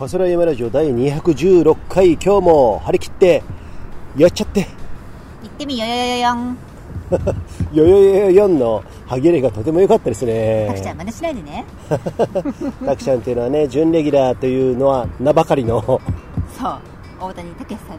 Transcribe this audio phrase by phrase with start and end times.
[0.00, 3.42] パソラ山ラジオ第216回今日も張り切って
[4.16, 4.66] やっちゃって。
[5.42, 6.58] 行ってみよよよよよん。
[7.76, 10.68] よよよよよんの歯切れがとても良かったですね。
[10.68, 11.66] たくちゃん真似しないでね。
[12.86, 15.82] たくちゃんっていうのはね準レギュラーというのは名ばかりの。
[15.82, 16.00] そう。
[17.20, 17.98] 大谷武さん。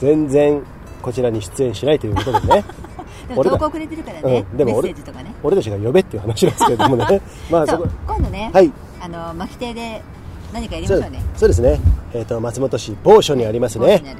[0.00, 0.60] 全然
[1.00, 2.64] こちらに出演しないということでね。
[3.28, 4.56] でも投稿くれてるからね、うん。
[4.56, 5.32] でも俺セージとかね。
[5.44, 7.20] 俺たちが呼べっていう話なんですけれどもね。
[7.48, 8.72] まあそこ今度ね、はい。
[9.00, 10.02] あの巻き手で
[10.52, 11.22] 何かやりましょうね。
[11.36, 11.78] そうですね、
[12.14, 13.86] えー、と松本市某所にありますね。
[13.86, 14.18] ボスに、なる。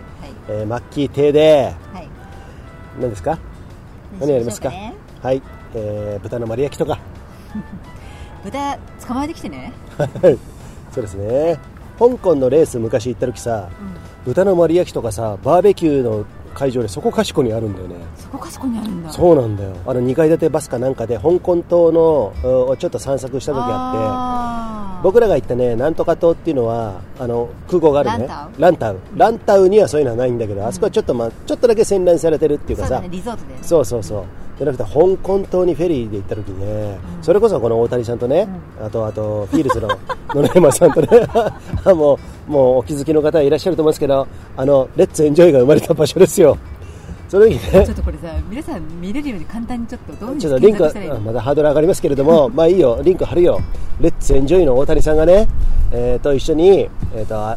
[0.51, 2.09] えーマッキー亭ではい、はい、
[3.01, 3.39] 何ですか？
[4.21, 4.71] 何やりますか？
[4.71, 5.43] ねはい、
[5.75, 6.99] えー豚の丸焼きとか。
[8.45, 10.39] 豚捕まえてきてね、は い
[10.93, 11.59] そうですね。
[11.99, 13.69] 香港のレース昔行った時さ
[14.25, 16.25] 豚の丸焼きとかさバーベキューの
[16.55, 17.97] 会場でそこかしこにあるんだよね。
[18.17, 19.13] そこかしこにあるんだ。
[19.13, 19.73] そうなんだよ。
[19.87, 28.27] あの2階建てバスかなんかで香港島のちょっと散策した時あって僕らが行ったねなんとか島っていうのはあの空港があるね。
[28.29, 28.99] ランランタウ。
[29.17, 32.89] ランタウにはそういうのはないんだけど、あそこはちょっと,、まあ、ちょっとだけ洗練されてるっていうかさ。
[32.89, 33.59] そうだねリゾートでね。
[33.63, 34.25] そうそうそう
[34.59, 38.49] じゃなくて香港島にフェリーで行った時にね、それこそこの大谷さんとね、
[38.83, 39.89] あとあとフィールズの
[40.35, 41.09] 野々山さんとね
[41.95, 46.59] もうもうお気づきの方はいらっしゃると思うんですけどあの Let's Enjoy が生まれた場所ですよ。
[47.29, 53.61] その時ねちょっとこれさ皆さん見れるように簡単にちょっとどういうふうにちょっとリンクまだハードル上がりますけれども まあいいよリンク貼るよ。
[54.01, 55.47] Let's Enjoy の大谷さんがね、
[55.93, 57.57] えーと一緒に、えー、とあ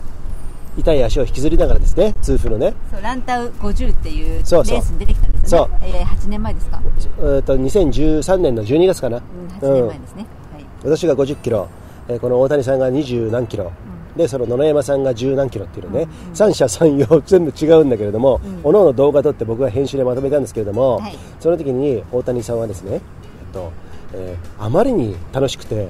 [0.77, 2.73] 痛い足を引きずりながらですね痛風のね。
[2.91, 5.80] そうランタウ50っていうレースに出てきたんですよね。
[5.81, 5.89] そう。
[5.89, 6.81] えー、8年前ですか、
[7.19, 10.66] えーと2013年の12月かな、うん、8年前ですね、はい。
[10.83, 11.67] 私が50キロ、
[12.08, 13.72] えーこの大谷さんが20何キロ、
[14.16, 21.17] でその野々山さんが10何キロっていうのね、三者三様全部違うんだけれども、おのおの動画撮って僕が編集でまとめたんですけれども、はい。
[21.39, 23.02] その時に大谷さんはですね、えっ
[23.53, 23.72] と
[24.13, 25.89] えーあまりに楽しくて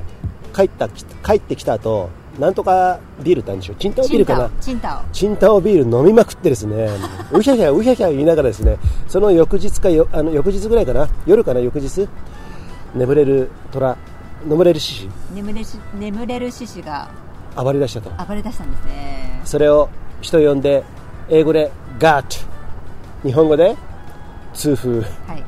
[0.55, 2.09] 帰った帰ってきた後
[2.41, 4.49] なんとかビールってあるんでしょチンタオビールかな。
[4.59, 5.61] チンタオチンタオ。
[5.61, 6.89] ビール飲みまくってですね、
[7.31, 12.09] うひゃひゃうひゃひゃ言いながらですね、その翌日かよあの翌日ぐらいかな、夜かな翌日。
[12.95, 13.95] 眠れる虎、
[14.43, 15.09] 眠れる獅子。
[15.35, 17.11] 眠れし眠れる獅子が
[17.55, 18.09] 暴れ出したと。
[18.25, 19.41] 暴れ出したんですね。
[19.45, 19.87] それを
[20.21, 20.83] 人呼んで
[21.29, 22.45] 英語でガーッ
[23.23, 23.77] 日本語で
[24.55, 24.99] 痛風。
[24.99, 25.43] ってはい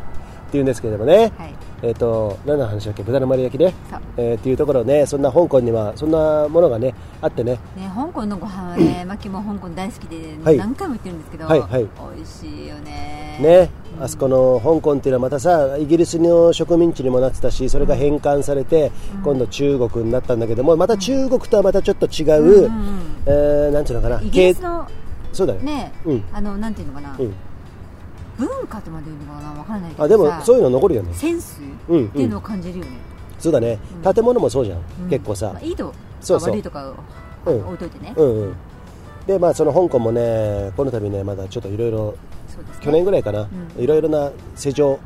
[0.52, 1.32] 言うんですけれどもね。
[1.40, 3.04] はいえっ、と何の話だっけ？
[3.04, 3.74] 豚の丸焼きね。
[3.92, 4.00] そう。
[4.18, 7.60] えーっていうところね、そんな香港にはそんなものがねあってね。
[7.76, 10.58] ね、香港のご飯はね、マキも香港大好きで、はい。
[10.58, 11.88] 何回も言ってるんですけど、はいはい。
[12.16, 13.38] 美味しいよね。
[13.42, 18.92] ね、あそこの香港っていうのはまたさイギリスの植民地にもなってたしそれが返還されて、
[19.24, 23.02] 今度中国になったんだけどもまた中国とはまたちょっと違う、うんうんうん。
[23.26, 24.22] えーなんていうのかな？
[24.22, 24.92] イギリスの経
[25.34, 26.24] そうだよ、ね、うん。
[26.32, 27.34] あのなんていうのかな、うん、
[28.38, 29.54] 文化とまで言うのかな？
[29.54, 31.14] わからないけどあでもそういうの残るよね。
[31.14, 32.08] センスうんうん。
[32.08, 32.92] っていうのを感じるよね。
[33.40, 35.10] そうだね、建物もそうじゃん、うん。
[35.10, 35.52] 結構さ。
[35.54, 36.50] まあ、いいとそうそう。
[36.52, 36.94] 悪いとか
[37.46, 38.14] 置いといてね。
[38.16, 38.56] うんうん。
[39.28, 42.16] でまあその香港もねこの度ねまだちょっといろいろ
[42.82, 43.84] 去年ぐらいかな、うん。
[43.84, 45.00] いろいろな世情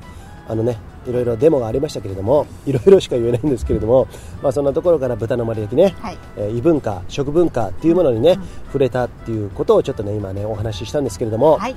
[0.48, 4.08] あのねいろいろデモがありましたけれどもいろいろしか言えないんですけれども、
[4.42, 6.18] まあ、そんなところから豚の丸焼きね、はい。
[6.36, 11.76] えー異文化食文化っていうものにね、触れたっていうことをちょっとね今ねお話ししたんですけれども、はい、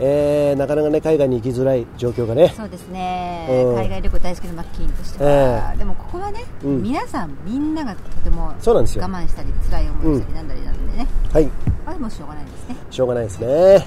[0.00, 2.52] えーなかなかね海外に行きづらい状況がね。
[2.56, 3.74] そうですね、うん。
[3.76, 5.78] 海外旅行大好きなマッキーンとしては、ええ。
[5.78, 6.82] でもここはね、うん。
[6.82, 9.02] 皆さんみんながとてもそうなんですよ。
[9.02, 11.48] 我慢したり辛い思いをしたりなんだりなんでね、はい。
[11.86, 12.76] あれもうしょうがないですね。
[12.90, 13.86] しょうがないですね。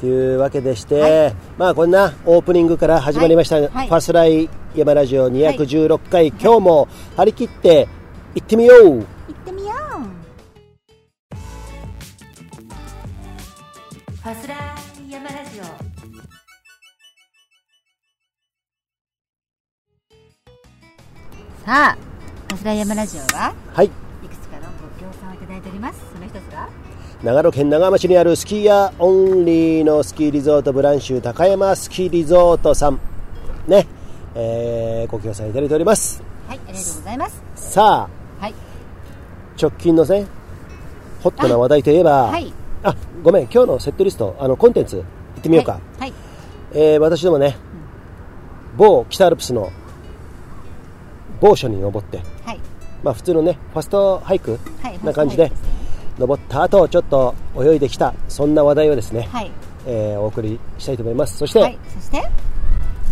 [0.00, 1.34] というわけでして、はい。
[1.56, 3.68] まあこんなオープニングから始まりました、はい。
[3.68, 3.88] はい。
[3.88, 7.88] ファスライ山ラジオ216回、今日も張り切って
[8.34, 9.06] 行ってみよう
[21.68, 21.98] さあ
[22.48, 23.86] ファスラジオははい。
[23.86, 23.90] い
[24.26, 26.00] くつかのご協賛をいただいております。
[26.14, 26.66] その一つが
[27.22, 32.98] 長野県長浜市にあるスキーヤーオンリーのスキーリゾートブランシュ高山スキーリゾートさん。
[33.66, 33.86] ね、
[34.34, 36.22] えーご協賛いただいております。
[36.48, 37.42] はいありがとうございます。
[37.54, 38.08] さ
[38.40, 38.54] あはい。
[39.60, 40.26] 直近のね
[41.22, 42.50] ホットな話題といえばはい。
[42.82, 46.12] あごめん今日のセットリストあのコンテンツ行ってみようか、はい、はい。
[46.72, 47.58] えー私どもね、
[48.78, 49.70] 某北アルプスの
[51.40, 52.60] 某所に登って、はい。
[53.02, 55.52] まあ、普通のねファストハイクはいな感じで
[56.18, 59.50] 登った後ちょっと泳いできたそんな話題をですね、はい。
[59.86, 61.36] えーお送りしたいと思います。
[61.36, 62.22] そして、はい、そして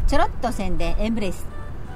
[0.08, 1.46] ちょろっと宣伝エンブレイス。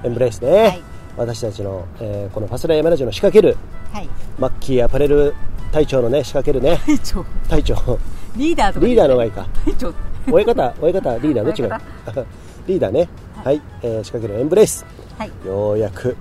[0.05, 0.82] エンブレイスね、はい。
[1.17, 3.56] 私たちの、えーこのファスラヤマラジオの仕掛ける
[3.93, 4.09] はい。
[4.38, 5.35] マッキーアパレル
[5.73, 7.99] 隊長のね仕掛けるね 隊長隊長。
[8.37, 9.47] リーダーとかリーダーの方がいいか。
[9.65, 9.93] 隊長
[10.31, 12.25] 親方親方リーダーどっちが親
[12.67, 13.09] リーダーね
[13.44, 14.84] はい、えー仕掛けるエンブレイス。
[15.19, 15.31] はい。
[15.46, 16.08] ようやく。
[16.08, 16.14] よ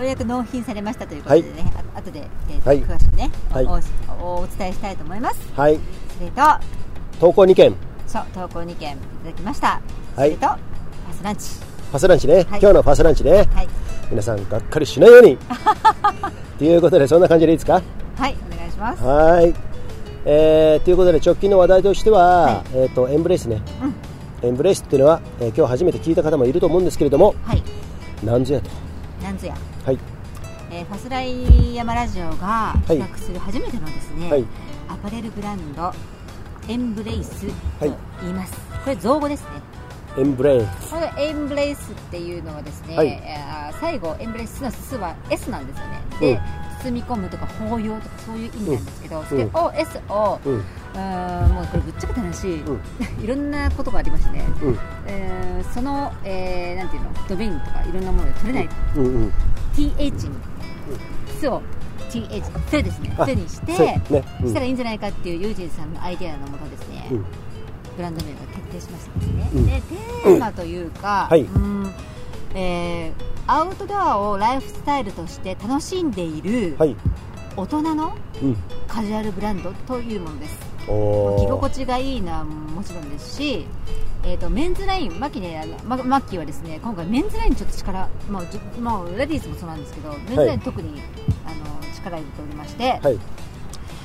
[0.00, 2.82] うやく納品されましたということでね、あ後で、えーとはい。
[2.82, 3.66] 詳しくね、はい。
[3.66, 5.36] おおお伝えしたいと思います。
[5.56, 5.78] はい。
[6.18, 6.42] それと
[7.20, 7.74] 投稿2件。
[8.06, 9.80] そう投稿2件いただきました。
[10.14, 10.30] そはい。
[10.30, 10.56] れとファ
[11.18, 11.44] スランチ。
[11.90, 12.44] ファスランチね、はい。
[12.46, 13.32] 今日のファスランチね。
[13.54, 13.68] はい。
[14.10, 15.36] 皆さんがっかりしないように。
[16.58, 17.74] ということでそんな感じでいいですか？
[17.74, 19.02] はいお願いします。
[19.04, 19.54] はい。
[20.24, 23.62] えー、ということで直近の話題としては、はえっ、とエンブレイスね、
[24.42, 27.62] エンブレイスっていうのは、えー今日初めて聞いた方もいると思うんですけれどもはい。
[28.24, 28.70] なんぞやと。
[29.22, 29.54] なんぞや。
[29.84, 29.98] はい。
[30.70, 32.80] えーファスライヤマラジオがい。
[32.88, 34.44] 企画する初めてのですね、はい。
[34.88, 35.92] アパレルブランド
[36.68, 37.52] エンブレイスと
[37.86, 37.96] はい。
[38.22, 38.52] 言います、
[38.84, 39.48] これ造語ですね。
[40.18, 40.90] エンブレイス。
[40.90, 43.08] このエンブレイスっていうのはですね、はい。
[43.08, 46.00] えー最後エンブレイスの「ス」は S なんですよね。
[46.20, 46.38] で、うん
[46.82, 49.50] 包み込むとか包容とかそういう意味なんですけど、うん。
[49.54, 50.54] を S を、うん。
[50.54, 52.80] うーんもうこれぶっちゃけた話、うん。
[53.22, 54.78] いろんなことがありましてね、うん。
[55.06, 57.10] えーその、えーなんていうの？
[57.28, 59.32] ドメインとかいろんなもので取れない、うんうん。
[59.74, 60.36] TH に
[61.38, 61.62] 「ス」を
[62.10, 64.02] TH「ス」ですね「あス」にして、そうね。
[64.42, 64.48] うん。
[64.48, 67.24] したらいいんじゃないかっていうユージンさんのアイデアのもとですね、うん。
[67.96, 69.66] ブランド名が決定しましたですね、うん。
[69.66, 71.42] でテーマというか、はい。
[71.42, 71.92] うん
[72.54, 76.94] えーアウトドアをライフスタイルとして楽しんでいるはい。
[77.56, 78.56] 大人のうん。
[78.86, 80.58] カジュアルブランドというものです。
[80.86, 81.46] おー。
[81.46, 83.66] 着心地がいいのはもちろんですし、
[84.22, 88.42] えー、とメンズラインマキねママッキーはですね今回メンズラインにちょっと力、まあ
[88.80, 91.00] まあ、レディースもそうなんですけどメンズライン特に、
[91.46, 93.18] あの力入れておりまして、はい。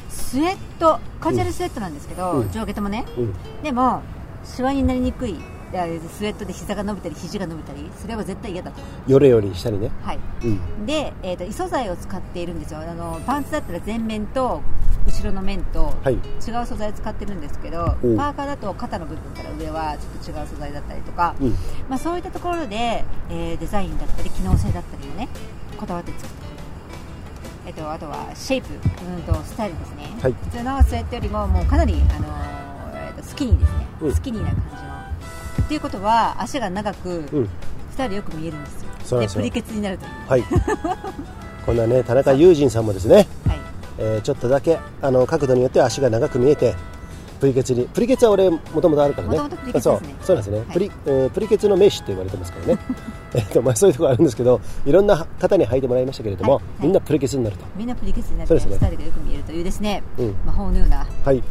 [0.07, 2.51] スウェットカジュアルスウェットなんですけど、うん。
[2.51, 3.04] 上下ともね。
[3.18, 3.34] うん。
[3.62, 4.01] でも
[4.46, 5.36] シワになりにくい
[5.74, 8.80] スウェットで膝が伸びたり肘が伸びたりそれは絶対嫌だと。
[9.12, 9.90] よれよりしたりね。
[10.04, 10.20] はい。
[10.44, 10.86] うん。
[10.86, 12.80] で、えー、と異素材を使っているんですよ。
[12.80, 14.62] あのパンツだったら前面と
[15.06, 16.14] 後ろの面とはい。
[16.14, 16.18] 違
[16.62, 18.18] う素材を使ってるんですけど、うん。
[18.18, 21.50] パーカーだと肩の部分から上はちょっと違う素材だったりとか、うん。
[21.90, 25.28] まあ、そういったところで、えーデザインだったり機能性だったりをね
[25.78, 26.50] こだわって作ってる、
[27.68, 30.34] えっとあとはシェイプ、うん、とスタイルですね、はい。
[30.34, 34.14] 普通のスウェットよりももうかなり、あのーえーとスキニーですね、うん。
[34.14, 34.93] スキニーな感じの
[35.74, 37.50] っていうことは足が長く、うん。
[37.92, 38.90] スタイルよく見えるんですよ。
[39.04, 39.40] そうなんですよ。
[39.40, 40.06] プリケツになると。
[40.06, 40.44] はい。
[41.66, 43.25] こんなね田中友人さんもですね、はい。
[43.98, 46.75] えーちょっとだけあの角度によっては足が長く見えて
[47.40, 47.88] プリケツに。
[47.92, 49.38] プリケツは俺もともとあるからね。
[49.40, 50.16] 元々プリケツですね。
[50.22, 50.25] そう。
[50.28, 50.68] そうなんですね、はい。
[50.68, 52.80] プリえープリケツの名手って言われてますからね。
[53.34, 56.64] えっとまあそういうところあるんですけどいろんな方に履いてもらいましたけれども、はい。
[56.64, 57.66] はいみんなプリケツになると。
[57.75, 58.75] みんなプリケツになって、そうですね。
[58.75, 60.36] スタイルがよく見えるというですね、うん。
[60.46, 61.42] 魔法のようなはい。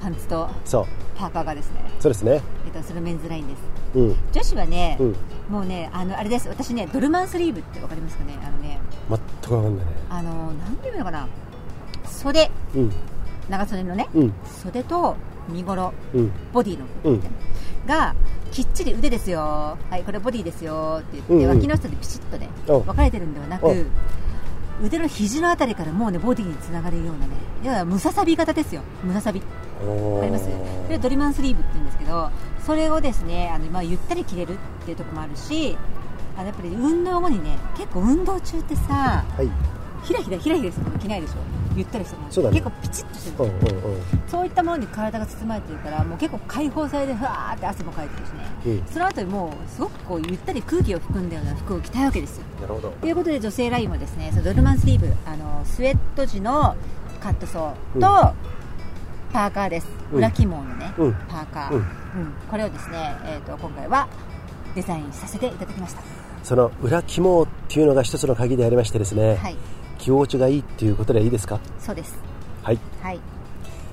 [0.00, 0.48] パンツと。
[0.64, 2.42] そうパーカーがですね、そうですね。
[2.66, 3.60] えっと、それメンズラインです。
[3.94, 4.16] うん。
[4.32, 5.16] 女子はね、うん。
[5.50, 6.48] もうねあのあれです。
[6.48, 8.38] 私ねドルマンスリーブってわかりますかね？
[8.42, 8.78] あのね。
[9.08, 9.92] 全く分かんないね。
[10.10, 11.28] あのなんていうのかな？
[12.04, 12.50] 袖。
[12.74, 12.92] うん。
[13.48, 14.32] 長袖のね、うん。
[14.62, 15.16] 袖と
[15.48, 16.32] 身頃うん。
[16.52, 16.84] ボディの。
[17.02, 17.30] 部分
[17.86, 18.14] が
[18.50, 19.78] きっちり腕ですよ。
[19.88, 20.98] はいこれボディですよ。
[21.00, 21.48] って言って、うんうん。
[21.56, 22.80] 脇の下でピシッとねお。
[22.80, 23.70] 分かれてるんではなお。
[23.70, 23.86] く
[24.82, 27.32] 腕の肘のあたりからもうねボディにつながるようなね。
[27.62, 28.82] 要はムササビ型ですよ。
[29.02, 29.40] ムササビ
[29.84, 30.48] わわかります。
[30.86, 32.30] それドリマンスリーブって言うんですけど
[32.64, 35.76] それをですねあの、まあ、ゆったり着れるっていうところもあるし
[36.36, 39.50] あのやっぱり運動後にね結構運動中ってさはい。
[40.04, 41.34] ひらひらひらひらするの着ないでしょ。
[41.74, 42.60] ゆったりしてるのそうだね。
[42.60, 44.02] 結構ピチッとしてるうんうんうん。
[44.28, 48.92] そういったものに体が包まれてるからもう結構解放されてふわーって汗もかいてるしね、うん。
[48.92, 52.44] その後にもうすごくこうゆったり空気を含んだような服を着たいわけですよ。
[52.60, 52.90] なるほど。
[52.90, 56.76] ということで女性ラインはですねそのドルマンスリーブあのスウェット地の
[57.20, 58.34] カットソーと、
[59.36, 59.86] パーカーです。
[60.12, 60.18] うん。
[60.18, 61.12] 裏起毛のね、うん。
[61.28, 61.82] パーカー、ううん。
[61.82, 61.86] ん
[62.50, 64.08] これをですね、えー、と今回は
[64.74, 66.00] デザインさせていただきました。
[66.42, 69.56] その裏肝っていうのが一つの鍵でありましてですね、はい。
[69.98, 71.60] 気持ちがいいっていうことでいいですか？
[71.78, 72.18] そうです。
[72.62, 72.78] はい。
[73.02, 73.20] はい。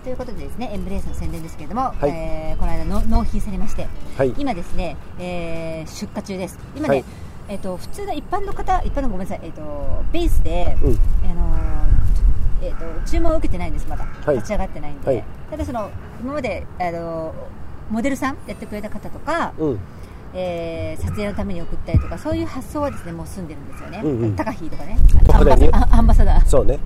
[0.06, 2.10] ということでですねエンブレイスの宣伝ですけれども、はい。
[2.10, 3.86] えーこの間の納品されまして
[4.18, 4.34] はい。
[4.38, 6.58] 今ですね、えー出荷中です。
[6.74, 7.06] 今ね、はい。
[7.50, 9.62] えっ、と普通の一般の方一般のごめんなさいえっ、と
[10.14, 10.98] ベースで、うん。
[11.30, 12.02] あのー
[12.63, 14.36] えっ、と注文を受けてないんですまだ、はい。
[14.38, 15.24] 立ち上がってないんで、はい。
[15.51, 15.89] ただその
[16.22, 17.34] 今まであの
[17.89, 19.79] モデルさんやってくれた方とか、うん。
[20.36, 24.36] えー撮影のために送ったりとかそういう発想はですねもう済んでるんですよね、うんうん。
[24.36, 24.98] 高飛とかね。
[25.91, 26.79] アンバサダーそうね。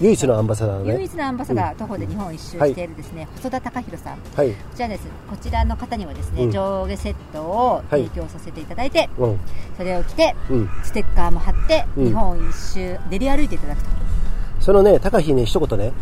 [0.00, 0.94] 唯一のアンバサダーのね。
[0.94, 4.18] 唯一のアンバサダー、徒歩で日本一周しているですね、細田貴弘さん。
[4.34, 4.50] はい。
[4.50, 5.06] こちらです。
[5.28, 6.50] こちらの方にはですね、うん。
[6.50, 9.40] 上下セットを提供させていただいて、うん。
[9.76, 10.70] それを着てうん。
[10.84, 12.06] ステッカーも貼って、うん。
[12.06, 13.88] 日本一周練り歩いていただくと、
[14.60, 15.92] そのね高飛ね一言ね。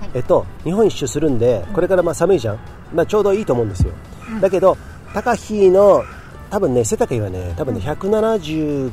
[0.00, 0.10] はい。
[0.14, 2.58] えっと日本一周するんでこれからまあ寒いじゃん。
[2.94, 3.92] まあちょうどいいと思うんですよ。
[4.30, 4.40] うん。
[4.40, 4.76] だけど
[5.14, 6.02] 高飛の
[6.50, 8.92] 多分ね背丈はね多分ね176、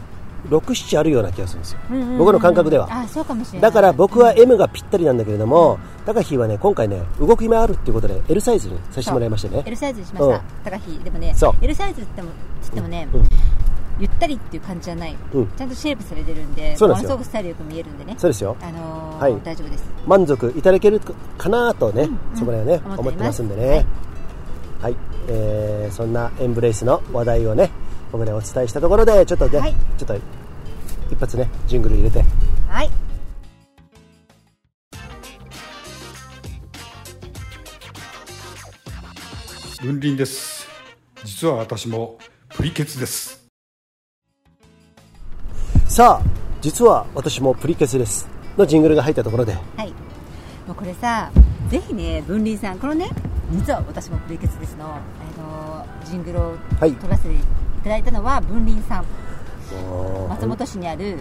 [0.50, 1.80] 7あるような気がするんですよ。
[1.92, 2.88] うんうんうん僕の感覚では。
[2.92, 3.62] あそうかもしれない。
[3.62, 9.64] だから僕は M がぴったりなんだけれども、高飛はね今回ね動き回るっていうことで L サイズにさせてもらいましたね。
[9.66, 10.42] L サイズにしました、うん。
[10.64, 13.28] 高飛でもね L サイズって言ってもつってもね、うん
[14.00, 15.48] ゆったりっていう感じじゃない、うん。
[15.56, 17.16] ちゃんとシェイプされてるんでそうなんですよ。
[17.16, 18.16] ものすごくスタイルよく見えるんでね。
[18.18, 18.58] そうですよ。
[18.62, 19.42] あのーはい。
[19.44, 19.84] 大丈夫です。
[20.08, 21.00] 満足いただける
[21.38, 23.86] かなとね、うんそこら辺はね、うん思ってますんでね。
[24.82, 24.96] はい、
[25.30, 27.70] えーそんなエンブレイスの話題をね
[28.12, 29.76] ここでお伝えしたところでちょっとね、はい。
[29.98, 30.16] ちょっと
[31.12, 32.24] 一発ねジングル入れて。
[32.68, 32.90] はい。
[39.82, 40.66] 文林です。
[41.26, 42.18] 実は私も
[42.50, 43.43] プリケツです
[45.94, 46.22] さあ
[46.60, 48.28] 実は私もプリケツです。
[48.58, 49.54] のジングルが入ったところで。
[49.78, 49.90] はい。
[50.66, 51.30] もうこれさ
[51.70, 53.12] ぜひね文林さんこのね
[53.52, 55.00] 実は私もプリケツですの、あ
[55.40, 56.94] のージングルをはい。
[56.94, 57.38] 撮らせてい
[57.84, 59.06] ただいたのは文林さん。
[59.86, 61.20] もう松本市にある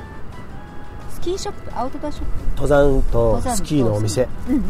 [1.11, 2.63] スキーショップアウトドアショップ。
[2.63, 4.27] 登山とスキーのお店。
[4.49, 4.65] うんうん。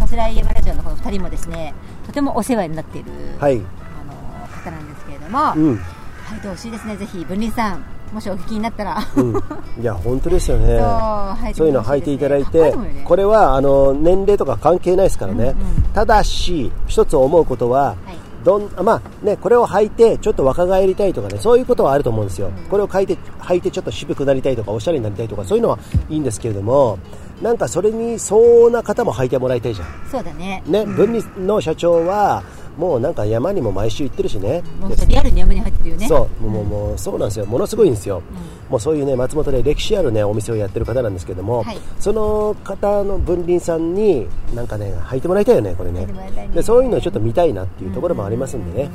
[0.00, 1.72] パスライヤマラジオのこの2人もですね
[2.08, 3.58] とてもお世話になっている、はい。
[3.58, 7.24] あの方なんですけれども、うん、入ってほしいですねぜひ。
[7.24, 9.36] 文林さんもしお聞きになったら、うん、
[9.82, 10.78] いや本当ですよね。
[11.52, 15.54] そう履いうの履いていただいて、ここれはあの年齢とか関係ないですからね、うんうん。
[15.92, 18.24] ただし一つ思うことは、はい。
[18.44, 25.78] どんまあね、これを履いてちょっと若返りたいとかねそういうことはあると思うんですよ、これを履いて履いてちょっと渋くなりたいとかおしゃれになりたいとかそういうのは
[26.10, 26.98] いいんですけれども
[27.42, 29.88] なんかそれに相応な方も履いてもらいたいじゃん。
[30.10, 30.62] そうだね。
[30.66, 30.94] ね、うん。
[30.94, 32.42] 分離の社長は
[32.76, 34.62] もうなんか山にも毎週行ってるしね。
[34.80, 36.08] もうリアルに山に入ってるよね。
[36.08, 36.44] そう。
[36.44, 37.46] もうもうそうなんですよ。
[37.46, 38.22] ものすごいんですよ、
[38.68, 41.78] もうそういうね松本で歴史あるねお店をやってる方なんですけども、はい。
[42.00, 46.06] その方の分林さんになんかね履いてもらいたいよねこれね。
[46.06, 46.50] ね。
[46.52, 48.90] でそういうのをちょっと見たいなっていうところもありますんでね、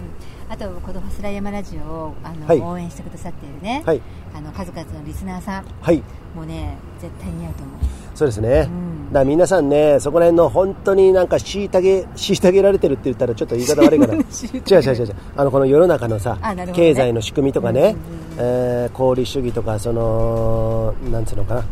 [0.50, 2.60] あとこの「ファスラヤマラジオを」あの、はい。
[2.60, 4.02] 応援してくださっているね、はい。
[4.36, 5.66] あの数々のリスナーさん。
[5.82, 6.04] はい。
[6.36, 7.80] もうね絶対似合うと思う。
[8.16, 16.68] そうですね、んだ皆さんねそこら辺の本当になんか虐げ虐げられてるって言ったらちょっと言い方悪いか ら違う違う違うあのこの世の中のさ、ね。
[16.74, 17.96] 経済の仕組みとかね、うんうんうん。
[18.38, 21.64] えー功利主義とかそのなんつうのかな、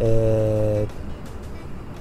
[0.00, 0.86] え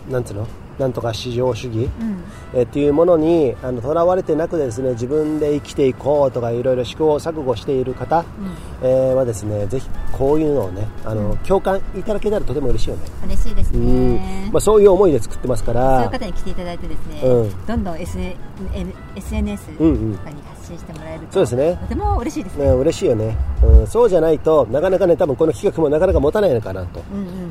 [0.10, 0.48] ーなんつうの？
[0.80, 2.24] なんとか市場主義、うん。
[2.54, 8.24] えーっていうものにあのとらわれてなくですね自分で生きていこうとかいろいろ試行錯誤している方、
[8.82, 14.16] えーはですねぜひこういうのをねあの、共感いただけたらとても嬉しいよね、嬉しいですうん。
[14.16, 17.66] ね、まあ、そういう思いで作ってますかそうらいう方に来ていただいてですね、うん。
[17.66, 18.36] どんどん SN
[19.16, 20.12] SNS とかうんうん。
[20.12, 21.78] に発信してもらえると、そうですね。
[21.82, 22.66] とても嬉しいですね。
[22.66, 27.02] ね、嬉しいよね、うん、そうじゃないとなかなかね多分この企画もなかなか持たないのかなと、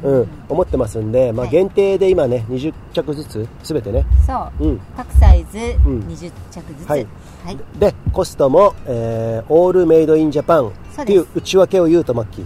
[0.05, 1.51] うん思ってますんで、まあ、はい。
[1.53, 4.81] 限定で今ね20着ずつすべてね、そう、うん。
[4.97, 6.01] 各サイズうん。
[6.01, 7.03] 20着ずつ、ははい。
[7.03, 12.45] い、でコストも、えーオールメイドインジャパンっていう内訳を言うとマッキー。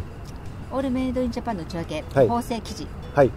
[0.73, 2.29] オールメイドインジャパンの内訳、はい。
[2.29, 3.31] 縫製生地はい。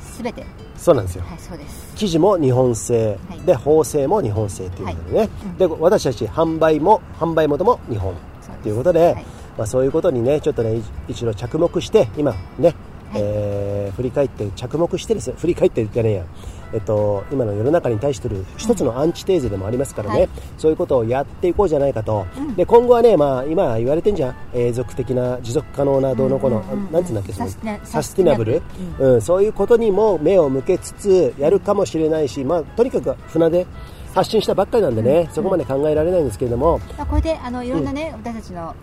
[0.00, 1.24] すべて、はい、そうなんですよ。
[1.38, 1.92] そうです。
[1.96, 3.40] 生地も日本製、はい。
[3.40, 5.58] で縫製も日本製ということでね、うん。
[5.58, 8.14] で私たち販売も販売元も日本。
[8.62, 9.26] ということで、はい。
[9.56, 12.74] まあ、そういうことにねちょっとねい一度着目して今ね、
[13.12, 13.22] はい。
[13.22, 16.24] えー振り返って着目してですね振り返ってじゃねえや
[16.72, 20.28] えっと、今の世の中に対してる一つのアンチテーゼでもありますからね、はい。
[20.58, 22.54] そういうことをやっていこうじゃないかと、うん。
[22.54, 24.36] で今後はね、まあ、今言われてんじゃん。
[24.54, 26.92] 永続的な持続可能などうのこの、うんうんうん。
[26.92, 29.14] なんつうんだっけそのサステナサステナブル、サステナブル。
[29.14, 33.66] うん、そういうことにも目を向けつつやるかもしれないし、まあ、とにかく船で
[34.14, 38.74] 発信したばっかりなんでね、そこまで考えられないんですけれども、まあ、これであのいろんなね、私たちの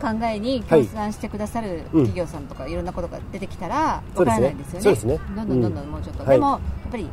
[0.00, 4.46] 考えに共感してくださる企業さんとか、いろんなことが出てきたらそうですね。
[4.46, 4.80] わからないですよね。
[4.82, 5.20] そうですね。
[5.36, 7.08] どんどんどんどんもうちょっと、うんでもやっぱり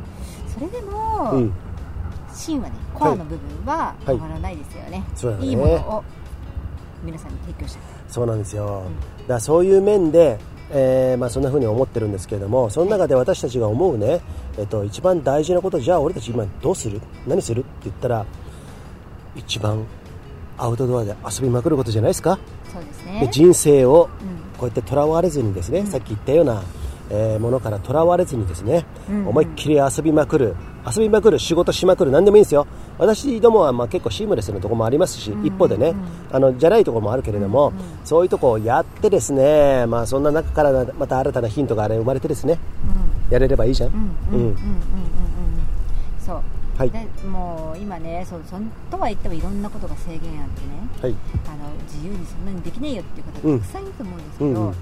[0.48, 1.52] それでも、うん、
[2.34, 4.16] 芯はねコアの部分ははい。
[4.16, 5.46] 変わらないですよね、そうだね。
[5.46, 6.04] いいものを
[7.04, 8.84] 皆さんに提供したいそうなんですよ、
[9.22, 10.38] だからそういう面で、
[10.70, 14.20] えーまあ、そんな風に思ってるんですけれどもその中で私たちが思うね、
[14.58, 17.00] えっと、一番大事なことじゃあ俺たち今どうする？
[17.26, 17.60] 何する？
[17.60, 18.26] って言ったら
[19.36, 19.84] 一番
[20.56, 22.40] アウトドアで遊びまくることじゃないですか？
[22.72, 24.58] そうですでね人生をうん。
[24.58, 26.62] こうやってとらわれずにですね、さっき言ったような、
[27.10, 29.28] えーものからとらわれずにですね、うんうん。
[29.28, 32.66] 思いっきり遊びまくる遊びまくる仕事しまくる何でもいいんですよ。
[32.98, 35.94] 私どもはまあ結構シームレスなところもありますし、うん一方でね、
[36.32, 37.72] あのじゃないところもあるけれども、
[38.04, 42.58] そういうところをやってですね、まあ、そんな中からまた新たなヒントがあれ生まれてですね
[43.30, 43.90] やれればいいじゃん、
[44.32, 44.56] うん
[46.78, 46.90] はい。
[46.90, 50.68] でもう今ねそうそんとは言ってもいろんなことが制限あってね
[51.02, 51.14] はい。
[51.46, 54.74] あの自由にそんなにできないよっていう方がたくさんいると思うんですけど、うんうん。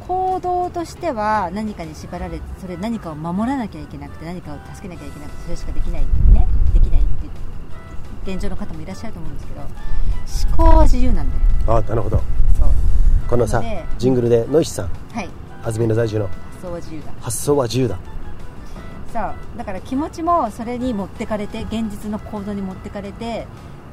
[0.00, 7.04] 行動としては何かに縛られてそれ何かを守らなきゃいけなくて何かを助けなきゃいけなくてそれしかできないねできないっ
[8.24, 9.60] ていう現状の方もいらっしゃると思うんですけど
[10.56, 11.78] 思考は自由なんだよ。
[11.78, 12.16] あなるほど。
[12.58, 12.68] そう。
[13.28, 13.62] このさ
[13.98, 14.90] ジングルでノイシさん。
[15.12, 15.28] はい。
[15.62, 16.28] 安曇野在住の。
[16.28, 17.12] 発想は自由だ。
[17.20, 17.98] 発想は自由だ
[19.12, 19.34] そう。
[19.56, 23.46] だから気持ちもそれに持ってかれて現実の行動に持ってかれて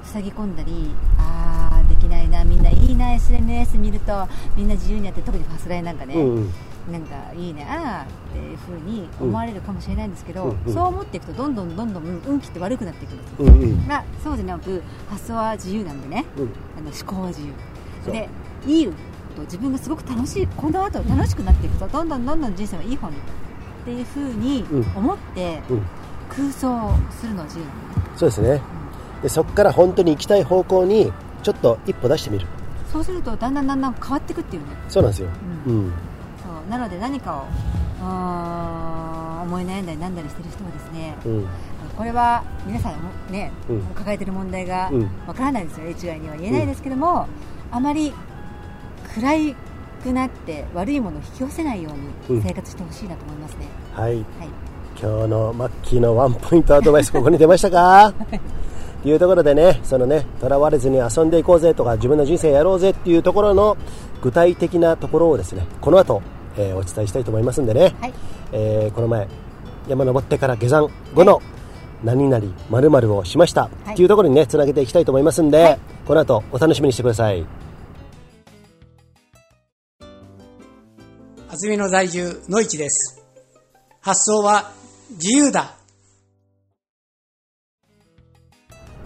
[0.03, 6.53] 塞ぎ込んだりあーでできないなみんないいな SNS 見るとみんな自由にやって特にファスライなんかね、うんうん。
[6.91, 10.73] なんかいいねああっていうふうに思われるかもしれないんですけど、うんうん。
[10.73, 18.29] そう思っていくとどんどんどんどん運気って悪くなっていくんですよ、うんうんまあ、そうじゃなく発想は自由なんでね、うんあの思考は自由で
[18.65, 18.87] いい
[19.35, 23.17] と自分がすごく楽しいこの後楽しくなっていくとどんどんどんどん人生はいい方に
[23.87, 24.97] っていうふうにうん。
[24.97, 25.81] 思ってうん。
[26.29, 27.65] 空想するのは自由
[28.17, 28.61] そうですね。
[29.23, 32.45] でそこから本当に行きたい方向にちょっと一歩出してみる。
[32.91, 34.67] そうするとだんだんだんだん変わっていくっていうね。
[34.89, 35.29] そうなんですよ、
[35.67, 35.91] ううん。
[36.43, 36.69] そう。
[36.69, 37.45] なので何かを
[38.01, 41.47] うーん思い悩んだりなんだりしてる人はですねうん。
[41.97, 43.81] これは皆さんもね、うん。
[43.95, 45.09] 抱えてる問題がうん。
[45.25, 47.27] わからないですよ、一概には言えないですけども、
[47.71, 48.13] あまり
[49.15, 49.33] 暗
[49.97, 51.89] くなって悪いものを引き寄せないよ
[52.29, 54.13] ううんに生活してほしいなと思いますね、はい。
[54.15, 54.23] はい、
[54.99, 58.07] 今日のマッキーのワンポイントアドバイス ここに出ましたか？
[58.07, 58.13] っ
[59.03, 63.77] ていうところでねそのねとらわれずに遊んでいこうぜとか自分の人生やろうぜっていうところの
[64.21, 66.21] 具体的なところをですねこの後、
[66.57, 68.13] えーお伝えしたいと思いますんでね、はい。
[68.51, 69.27] えーこの前
[69.87, 71.41] 山登ってから下山後の
[72.03, 75.79] 何々〇〇をしましたはいっていうところにねつなげていきたいと思いますんで、はい。
[76.05, 77.45] この後お楽しみにしてください
[81.57, 83.25] 安曇野在住の市です。
[83.99, 84.73] 発想は
[85.09, 85.73] 自由だ。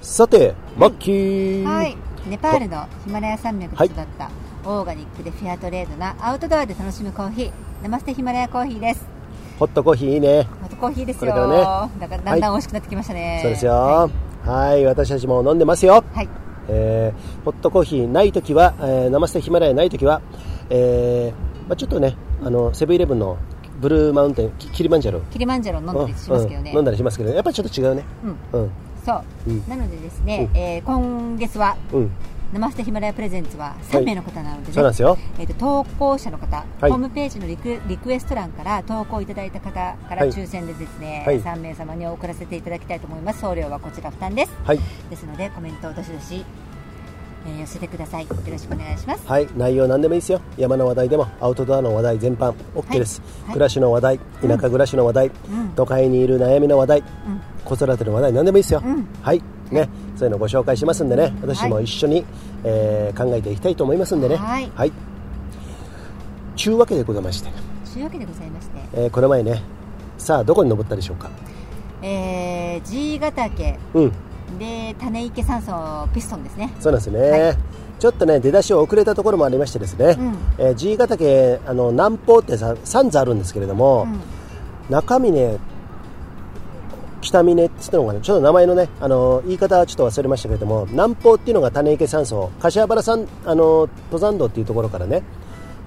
[0.02, 1.96] さてマッキー、はい、
[2.28, 4.30] ネパールのヒマラヤ山脈で育った、
[4.66, 7.52] オーガニックでフェアトレードなアウトドアで楽しむコーヒー。
[7.84, 9.06] ナマステヒマラヤコーヒーです。
[9.58, 10.44] ホットコーヒーいいね。
[10.44, 11.20] ホットコーヒーですよ。
[11.22, 11.92] これからね。
[12.02, 13.72] だからだんだん美味しくなってきましたね、そうですよ。
[13.72, 14.10] は
[14.46, 14.84] はい。
[14.84, 16.04] 私たちも飲んでますよ。
[16.16, 16.30] い、はい。
[16.68, 20.22] えーホットコーヒーないときは、えー、生捨てヒマラヤないときは、
[20.70, 23.38] えーまあ、ちょっとねあのセブンイレブンの
[23.80, 25.22] ブルーマウンテンキキリマンジャロ。
[25.32, 28.04] キリマンジャロ飲んだりしますけどね、うん飲んだりしますけどやっぱりちょっと違うね。
[28.24, 28.62] うん。
[28.62, 28.72] うん。
[29.06, 29.68] そう、うん。
[29.68, 30.58] なのでですね、うん。
[30.58, 32.12] えー今月はうん。
[32.54, 35.18] 生捨てヒマラヤプレゼンツは3名の方なので、ねそうなんですよ。
[35.40, 36.92] えー、と投稿者の方、はい。
[36.92, 40.32] ホームページのリクリクエスト欄から投稿いただいた方からはい。
[40.32, 41.42] 抽選でですね、はい。
[41.42, 43.40] 3名様に送らせていただきたいと思います。
[43.40, 44.52] 送料はこちら負担です。
[44.66, 46.44] はい、ですのでコメントをどしどし、
[47.46, 48.24] えー寄せてください。
[48.24, 49.28] よろしくお願いします。
[49.28, 50.42] はい、内容何でもいいですよ。
[50.58, 55.34] 山の話題でもアウトドアの話題全般 OK です、はい暮らしの話題田舎暮らしの話題、うん。
[55.76, 57.06] 都会にいる悩みの話題うん。
[57.66, 59.08] 子育ての話題何でもいいですよ、うん。
[59.22, 61.34] はいね、そういうのをご紹介しますんでね。
[61.42, 62.26] 私もはい一緒に、
[62.64, 64.36] えー考えていきたいと思いますんでね。
[64.36, 64.72] はい。
[64.76, 64.92] はい。
[66.56, 67.50] ちゅうわけでございまして、
[67.94, 69.64] というわけでございまして、えーこの前ね
[70.18, 71.30] さあどこに登ったでしょうか？
[72.04, 73.80] えー、G ヶ岳。
[73.94, 74.12] うん
[74.60, 76.74] で種池山荘ピストンですね。
[76.80, 77.58] そうなんですね、はい。
[78.00, 80.36] ちょっとね出だし遅れたところもありましてですね、うん。
[80.58, 84.20] えー G ヶ岳あの南方ってさ3座あるんですけれども、うん。
[84.90, 85.58] 中峰
[87.22, 95.22] 北峰って言ったのがねちょっと名前のねあの言い方はちょっと忘れましたけれども南方っていうのが種池山荘柏原山あの登山道っていうところからね、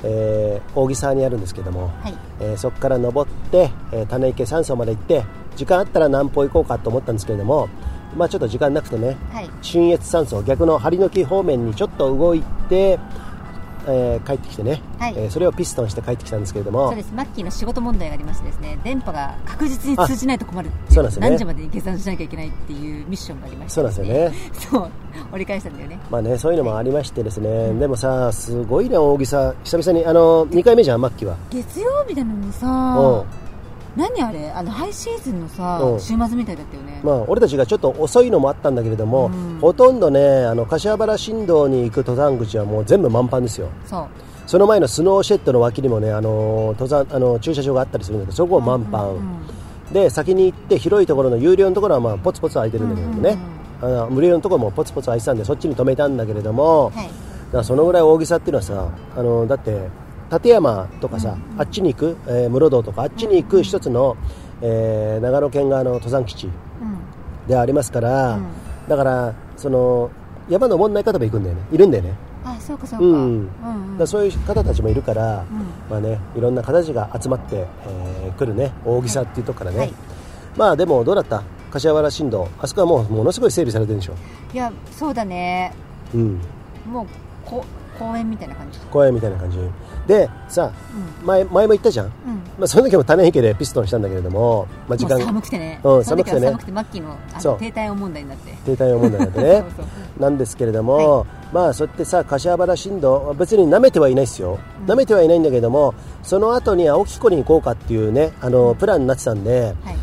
[0.05, 2.15] えー大木沢にあるんですけども、はい。
[2.41, 5.25] えーそこから登って、えー種池山荘まで行って
[5.57, 7.69] 時間あったら南方行こうかと思ったんですけれども
[8.17, 9.51] まあちょっと時間なくてねはい。
[9.63, 12.99] 新越山荘逆の針の木方面にちょっと動いて、
[13.87, 15.15] えー帰ってきてね、はい。
[15.17, 16.89] えーそれをピストンして帰ってきたんですけれども。
[16.89, 17.13] そうです。
[17.15, 21.29] マッキーの仕事問題がありましてですね電波が確実に通じないと困るそうなんですよね。
[21.31, 23.75] 何時までに計算しなきゃいけないっていうミッションがありまして。
[23.75, 24.33] そうなんですよね。
[24.53, 24.91] そう
[25.33, 25.99] 折り返したんだよね。
[26.11, 31.37] まあね、そういうのもありましてですね、でもさ、すごいね、大木さん、久々に、あの、2回目じゃん、マッキーは。
[31.51, 33.25] 月曜日なのにうさん。
[33.97, 34.51] 何あれ？
[34.51, 36.01] あのハイシーズンのさうん。
[36.01, 37.01] 週末みたいだったよね。
[37.03, 39.59] まあ、俺たちがちょっと遅いのもあったんだけれども、うん。
[39.61, 43.69] ほとんどね、あの、柏原新道に行く登山口はもう全部満帆ですよ。
[43.87, 44.07] そう。
[44.47, 49.11] その前のスノーシェッドの脇にもね、あの、登山、あの、駐車場があったりするんだけど、そこも満帆。
[49.11, 49.25] うんうん
[49.93, 53.39] で、先に行って、広いところの有料のところは、まあ、ポツポツ空いてるんだけれどもね、
[53.83, 56.95] あの無料のところもポツポツ空いてたんで、そっちに止めたんだけれども、はい。
[56.95, 57.09] だか
[57.59, 59.89] らそのぐらい大きさっていうのはさあのだって
[60.33, 64.17] 立山とかさ、あっちに行く、えー室堂とかあっちに行く一つの、
[64.63, 66.53] えー長野県側の登山基地うん。
[67.49, 68.45] でありますから、うん。
[68.89, 70.11] だからその
[70.49, 71.63] 山登んない方も行くんだよね。
[71.73, 72.15] いるんだよね。
[72.45, 73.05] あそうかそうか。
[73.05, 73.13] うん。
[73.13, 75.91] うんだそういう方たちもいるから、うん。
[75.91, 78.73] まあね、いろんな方たちが集まって、えー来るね。
[78.85, 79.93] 大きさっていうとこからね、はい。
[80.57, 81.43] まあでもどうだった？
[81.71, 82.49] 柏原新道。
[82.61, 84.15] あそこはもうものすごい整備されてるでしょ、
[84.53, 85.73] いやそうだね。
[86.15, 86.41] うん、
[86.89, 87.07] もう
[87.45, 87.65] こ
[87.99, 88.79] 公園みたいな感じ？
[88.91, 89.59] 公園みたいな感じ。
[90.07, 90.71] でさ
[91.21, 91.27] うん。
[91.27, 92.07] 前前も言ったじゃん。
[92.07, 92.13] うん。
[92.59, 95.25] まあ、その時も種池でピストンしたんだけれども、まあ、時もう間。
[95.27, 96.47] 寒くてね、うん寒くてね。
[96.49, 97.53] 寒くてマッキーのあそう。
[97.55, 98.53] の低体温問題になって。
[98.77, 99.65] 停滞を問題なんでね。
[100.21, 109.97] なんですけれども、まあそうやってさ柏原新道別に舐めてはいないですよ、舐めてはいないんだけどもその後に青木湖に行こうかっていうねあのプランになってたんではい。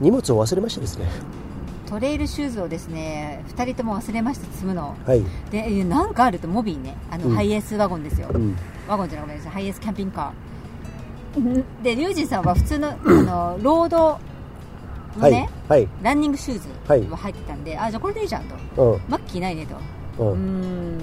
[0.00, 1.06] 荷物を忘れましてですね
[1.92, 5.22] トレイルシューズをですね2人とも忘れました積むのはい。
[5.50, 6.96] でえなんかあるとモビーね。
[7.10, 7.34] あの、うん。
[7.34, 8.56] ハイエースワゴンですよ、うん。
[8.88, 11.40] ワゴンじゃなくてハイエースキャンピングカー。
[11.40, 11.82] ん。
[11.82, 14.18] でリュウジンさんは普通のあの ロードの
[15.18, 15.70] はね、い。
[15.70, 15.88] はい。
[16.00, 18.44] ランニングシューズは入ってたんで、あじゃあこれでいいじゃん
[18.76, 18.94] と。
[18.94, 19.00] うん。
[19.10, 19.66] マッキーないね
[20.16, 20.24] と。
[20.24, 20.98] うん。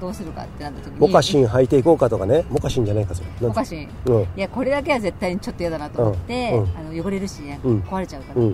[0.00, 0.98] どうするかってなった時に。
[0.98, 2.46] モカシン履いていこうかとかね。
[2.48, 3.26] モカシンじゃないかそれ。
[3.46, 3.88] モカシン。
[4.06, 4.22] うん。
[4.22, 6.62] いやこれだけは絶対にちょっと嫌だなと思って、うん。
[6.62, 6.68] うん。
[6.78, 7.80] あの汚れるしね、うん。
[7.80, 8.52] 壊れちゃうから、うん。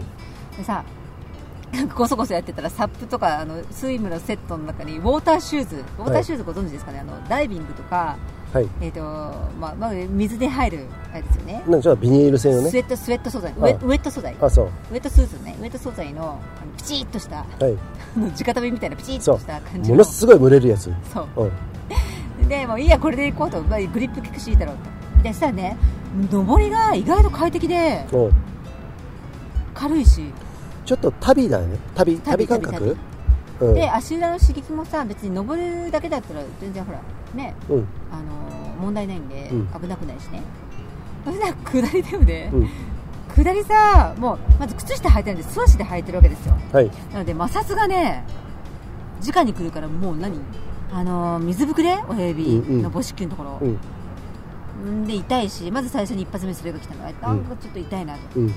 [0.56, 0.82] でさ
[1.72, 8.18] なんかこそこそやってたらサップとかあのスイムのセットの中にウォーターシューズウォーターシューズご存知ですかね、あのダイビングとか、
[8.52, 8.68] はい。
[8.82, 9.00] えーと
[9.58, 11.62] まあまあ、水で入るあれですよね。
[11.66, 12.70] なんビニール製のね。
[12.70, 13.66] スウェットスウェット素材ウあ。
[13.68, 14.36] ェウェット素材。
[14.40, 14.66] あそう。
[14.66, 15.56] ウェットスーツね。
[15.58, 17.74] ウェット素材のあのピチッとしたはい。
[18.38, 20.92] 直旅みたいなピチッそとした感じものすごい蒸れるやつ。
[21.14, 21.50] そう。
[22.40, 22.48] うん。
[22.48, 24.76] でもういいやこれで行こうと、まあ、グリップ効くしいいだろう
[25.16, 25.22] と。
[25.22, 25.78] でしたらね
[26.30, 28.32] 上りが意外と快適でうん。
[29.72, 30.30] 軽いし
[30.84, 31.78] ちょっと旅だよね。
[31.94, 32.96] 旅旅感旅覚
[33.60, 33.74] うん。
[33.74, 37.00] で足裏の刺激もさ別に登るだけだったら全然ほら
[37.34, 37.54] ね。
[37.68, 37.86] うん。
[38.10, 39.66] あのー問題ないんで、うん。
[39.80, 40.42] 危なくないしね。
[41.24, 42.68] それで下りでもね、うん。
[43.44, 46.54] 下りさもうまず靴下履いてるんで素足で履いてるわけですよ。
[46.72, 46.90] はい。
[47.12, 48.24] なので摩擦がね
[49.24, 50.38] 直に来るからもう何？
[50.92, 51.96] あのー水ぶくれ？
[52.08, 53.78] 親指の母子球のところ、うんん
[55.06, 57.44] で痛いしまず最初に一発目それが来たのあなん。
[57.44, 58.54] かちょっと痛いなと、うん。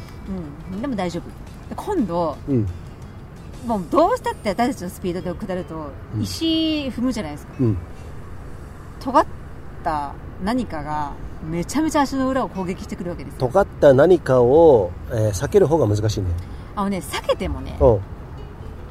[0.73, 1.23] うん、でも大丈夫。
[1.69, 2.67] で今度うん。
[3.65, 6.21] もうどうしたって私たちのスピードで下るとうん。
[6.21, 7.77] 石踏むじゃないですか、うん。
[8.99, 9.25] 尖っ
[9.83, 13.39] た何かがめちゃめちゃ足の裏を攻撃してくるわけですよ。
[13.39, 16.27] 尖った何かを、えー避ける方が難しいね。
[16.75, 17.99] あのね避けてもねうん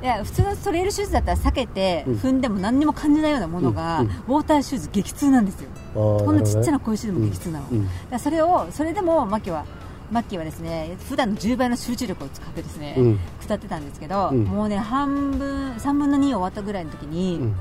[0.04, 2.14] いや普通のトレイルシューズだったら避けてうん。
[2.16, 5.70] 踏んでも何にも感じないようなものが、ウォーターシューズ激痛なんですよ。
[5.94, 7.66] こんなちっちゃなる小石でも激痛なの、
[8.10, 9.64] だそれをそれでもマッキーは
[10.12, 13.18] マッキーはですね普段の10倍の集中力を使ってですね、うん。
[13.40, 14.44] 下ってたんですけど、うん。
[14.44, 17.56] もうね半分3分の2終わったぐらいの時に、うん。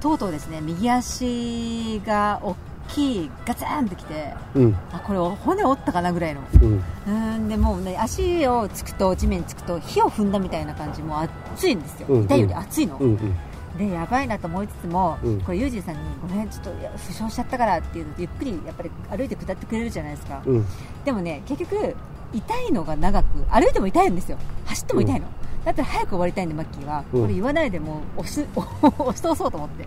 [0.00, 2.56] とうとうですね右足が大
[2.88, 4.76] きいガツンってきてうん。
[4.92, 6.40] あこれ骨折ったかなぐらいの。
[6.60, 6.78] うん。
[6.78, 13.78] うーんでもうね足をつくと地面につくと火を踏んだみたいな感じもう熱いんですよ、うん痛いより熱いの、うんうん。
[13.78, 15.40] でやばいなと思いつつも、うん。
[15.42, 20.66] これユージンさんにごめんちょっといや負傷しちゃったからっていうのでゆっくりやっぱり歩いて下ってくれるじゃないですか、うん。
[21.04, 21.94] でもね結局
[22.32, 24.38] 痛いのが長く歩いても痛いんですよ。
[24.66, 25.26] 走っても痛いの、
[25.64, 27.22] だったら早く終わりたいんでマッキーは、うん。
[27.22, 29.86] これ言わないでもう押し 押し通そうと思って。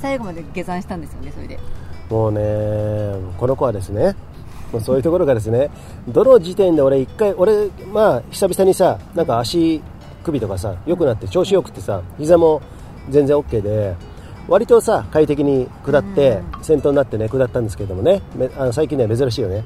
[0.00, 1.58] 最後まで下山したんですよねそれで
[2.10, 2.40] もうね
[3.38, 4.14] この子はですね
[4.72, 5.70] もうそういうところがですね
[6.08, 9.80] どの時点で俺一回俺まあ久々にさなんか足
[10.22, 12.60] 首とかさ良くなって調子よくってさ膝も
[13.08, 13.96] 全然 OK で
[14.48, 19.64] 割とさ快適に下って先頭になってね下ったんですけどもねめあの最近ね珍しいよね。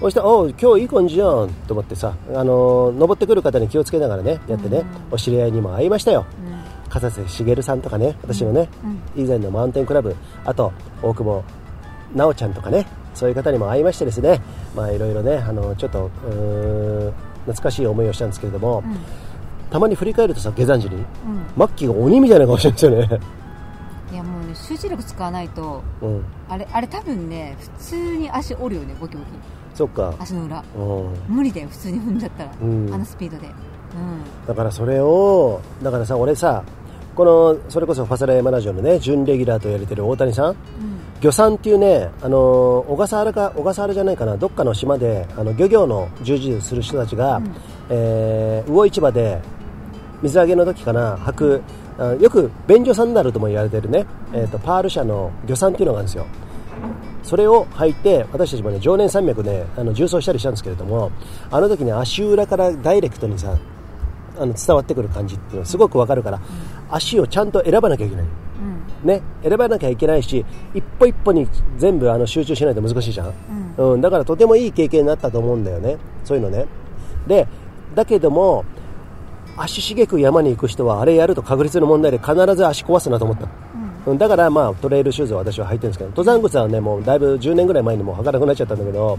[0.00, 6.26] そしたらおう今日いい感じじゃんと思ってさあのー登ってくる方に気をつけながらねやってねお知り合いにも会いましたよ。
[6.88, 8.68] 片瀬茂さんとかね私のね、
[9.16, 10.14] 以前のマウンテンクラブ
[10.44, 11.42] あと大久保
[12.12, 14.40] 奈緒ちゃんとかねそういう方にも会いましてですね
[14.74, 18.84] まあいろいろねあのちょっと懐かしい思いをしたんですけれども、
[19.70, 21.04] たまに振り返るとさ下山時に、うん。
[21.56, 23.26] マッキーが鬼みたいな顔してるんですよね、
[24.12, 29.28] いやもうね集中力使わないとうん、あれあれ多分ね普通に足折るよねボキボキ。
[29.74, 30.62] そっか、足の裏。
[30.76, 30.80] う
[31.32, 32.94] ん、無理だよ普通に踏んじゃったら、うん。
[32.94, 33.46] あのスピードで。
[33.46, 34.46] うん。
[34.46, 36.62] だからそれをだからさ俺さ
[37.14, 40.56] このそれこそファサラヤマラジオのね準レギュラーと言われてる大谷さん
[41.22, 47.40] 漁産っていうね、あの小笠原か小笠原じゃないかなどっかの島であの漁業の従事する人たちが、
[47.88, 49.40] えー魚市場で
[50.20, 51.62] 水揚げの時かな履く
[51.98, 56.26] あよく便所サンダルとも言われてるね、えー、とパール社の漁産っていうのがあるんですよ。
[57.22, 61.12] それを履いて私たちもね常年山脈であの重走したりしたんですけれども
[61.52, 63.56] あの時に足裏からダイレクトにさ
[64.38, 66.40] あの伝わってくる感じっていうのはすごくわかるから
[66.90, 68.26] 足をちゃんと選ばなきゃいけない
[69.02, 73.32] ね、選ばなきゃいけないし一歩一歩に全部あの集中しないと難しいじゃん、
[73.76, 74.00] うん。
[74.00, 75.98] だからとてもいい経験になったと思うんだよね。
[76.24, 76.66] そういうのね。
[77.26, 77.46] で
[77.94, 78.64] だけども
[79.56, 83.48] 足しげく山に行く人はあれやると確率の問題で必ず足壊すなと思った、
[84.06, 84.18] うん。
[84.18, 89.18] だからまあトレイルシューズを私は履いてるんですけど登山靴はねもうだいぶ10年ぐらい前にもう履かなくなっちゃったんだけど、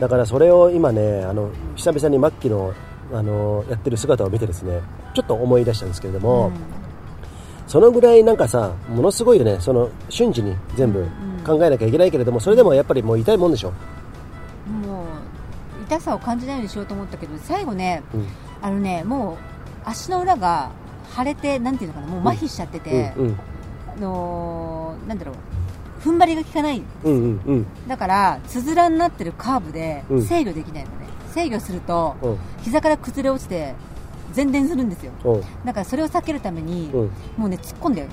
[0.00, 2.74] だからそれを今ねあの久々に末期の
[3.12, 4.80] あのやってる姿を見てですね
[5.14, 6.50] ちょっと思い出したんですけれども、
[7.72, 9.56] そのぐらいなんかさものすごいよね。
[9.58, 11.08] その瞬時に全部
[11.42, 13.70] 考えなきゃいけないけれどもそれでもやっぱりもう痛いもんでしょ、
[14.68, 15.06] もう
[15.86, 18.26] 痛さを感じないようにしようと思ったけど最後ねうん。
[18.60, 19.36] あのねもう
[19.86, 20.70] 足の裏が
[21.16, 23.38] 腫れてなんていうのかなもう麻痺しちゃってて、うん
[23.96, 27.66] あのーなんだろう踏ん張りが効かないうんうんうん。
[27.88, 30.22] だからつづらになってるカーブでうん。
[30.22, 32.38] 制御できないのね、制御するとうん。
[32.60, 33.74] 膝から崩れ落ちて
[34.34, 35.12] 前転するんですよ。
[35.24, 35.40] うん。
[35.64, 37.10] だからそれを避けるために、うん。
[37.36, 38.08] もうね突っ込んだよ。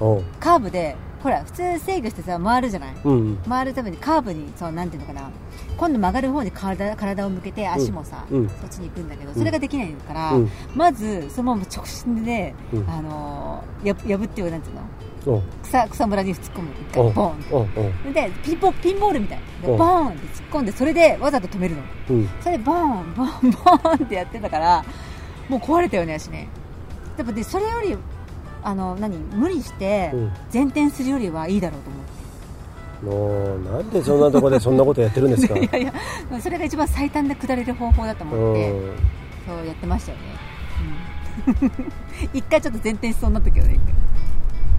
[0.00, 0.24] うん。
[0.40, 2.94] カーブでほら普通制御してさ回るじゃない？
[3.04, 5.30] うん回るためにカーブにそうなんていうのかな。
[5.76, 8.48] 今度曲がる方に体体を向けて足もさ、うん。
[8.48, 10.50] そっちに行くんだけどそれができないから、うん。
[10.74, 12.90] まずそのまま直進で、うん。
[12.90, 14.82] あのーや破ってよなんていうの？
[15.24, 15.42] うん。
[15.62, 16.68] 草草むらに突っ込む。
[16.90, 17.14] 一うん。
[17.14, 18.12] 回ボーン。
[18.12, 19.78] でピンポピンボールみたいでうん。
[19.78, 21.82] ボーンって突っ込んでそれでわざと止めるの。
[22.10, 22.28] うん。
[22.40, 24.84] それでボーンボーンボーンってやってたから
[25.48, 26.48] もう壊れたよね足ね。
[27.18, 27.96] やっぱでそれより
[28.62, 29.16] あの何？
[29.18, 30.32] 無理してうん。
[30.52, 35.56] 前転するよりはいいだろうと思ってもうなんでそんなとこでそんなことやってるんですか？
[35.58, 35.92] いやいや
[36.40, 38.90] それが一番最短で下れる方法だと思ってうん。
[39.46, 40.24] そうやってましたよね、
[42.32, 43.78] うん、 一回ちょっと前転しそうになったけどね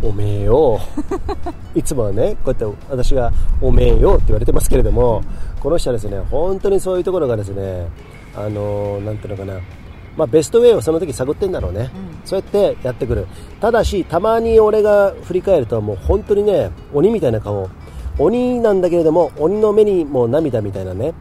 [0.01, 0.79] おめえよ。
[1.75, 5.21] いつもはねこうやって私がおめえよって言われてますけれども
[5.59, 7.87] この人はですね本当にそういうところがですね
[8.35, 9.59] あのなんていうのかな
[10.15, 12.21] まあ、ベストウェイをその時探ってんだろうね、うん。
[12.23, 13.25] そうやってやってくる。
[13.59, 17.69] ただしたまに俺が振り返るともう本当にね鬼みたいな顔。
[18.19, 21.13] 鬼なんだけれども鬼の目にもう涙みたいなね。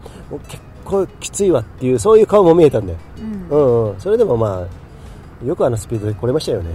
[0.48, 3.48] 結構きついわっていうそういう顔も見えたんだよ、うん。
[3.48, 4.66] うんうん、それでもま
[5.42, 6.70] あよくあのスピードで来れましたよね。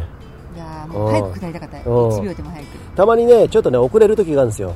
[0.56, 1.78] いやーもう早く下りたかった。
[1.78, 2.10] うん。
[2.10, 2.68] 1秒でも早く。
[2.96, 4.74] たまにねちょっとね遅れる時があるんですよ。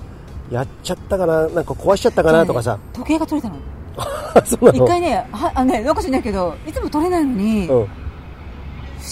[0.52, 2.78] やっちゃったかななんか壊しちゃったかなとかさ。
[2.94, 3.60] 時計が取れたの
[4.74, 7.80] 一回ねはあのねなんかしないけどいつも取れないのに、不うん。
[7.82, 7.88] 思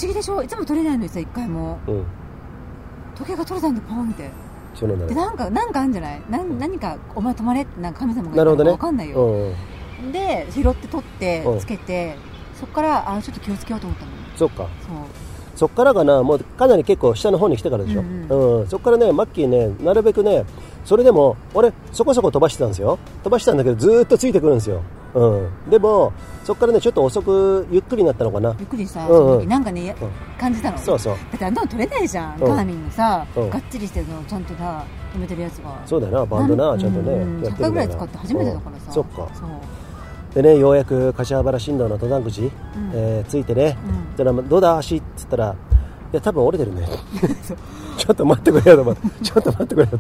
[0.08, 0.42] 議でしょ？
[0.44, 1.78] いつも取れないのにさ一回も。
[1.88, 2.04] うん。
[3.16, 4.30] 時計が取れたんでポンって。
[4.76, 6.22] そうなんだなんかなんかあるんじゃない？
[6.30, 8.72] なん何かお前止まれってなんか神様が言ったのかなるほどね。
[8.72, 9.52] わかんないよ、
[10.14, 11.60] で拾って取ってうん。
[11.60, 12.16] つけて、
[12.60, 14.12] そこからあちょっと気をつけようと思ったの。
[14.38, 14.56] そっか。
[14.58, 14.68] そう。
[15.56, 16.24] そっからかな？
[16.24, 18.64] もうかなり結構下の方に来てからでしょ、ううん。
[18.64, 18.68] ん。
[18.68, 20.46] そっからねマッキーねなるべくね
[20.90, 22.98] それでも俺そこそこ飛ばしてたんですよ。
[23.24, 24.82] 飛ばしてたんだけどずーっとついてくるんですよ、
[25.14, 26.12] うん、でも
[26.44, 28.56] そっからねちょっと遅くゆっくりになったのかな。
[28.58, 29.18] ゆっくりさ、うんうん。
[29.18, 30.10] その時なんかね、やうん。
[30.40, 30.78] 感じたの。
[30.80, 31.14] そうそう。
[31.14, 32.56] だってあんなの取れないじゃん、うん。
[32.56, 33.50] ガーミンのさ、うん。
[33.52, 37.42] がっちりしてるのをちゃんとさ止めてるやつがそうだよなバンドなちゃんとね、うん。
[37.42, 37.84] 100やってる回ぐら。
[37.84, 38.94] い使って初めてだからさ、うん。
[38.96, 39.36] そっか。
[39.36, 39.50] そう。
[40.34, 42.52] でねようやく柏原新道の登山口、ん。
[42.96, 43.78] えーついてね、
[44.18, 44.50] うん。
[44.50, 45.56] どうだ足っつったら
[46.12, 46.88] いや多分折れてるね。
[47.98, 50.00] ちょっと待ってくれよとちょっと待ってくれよと。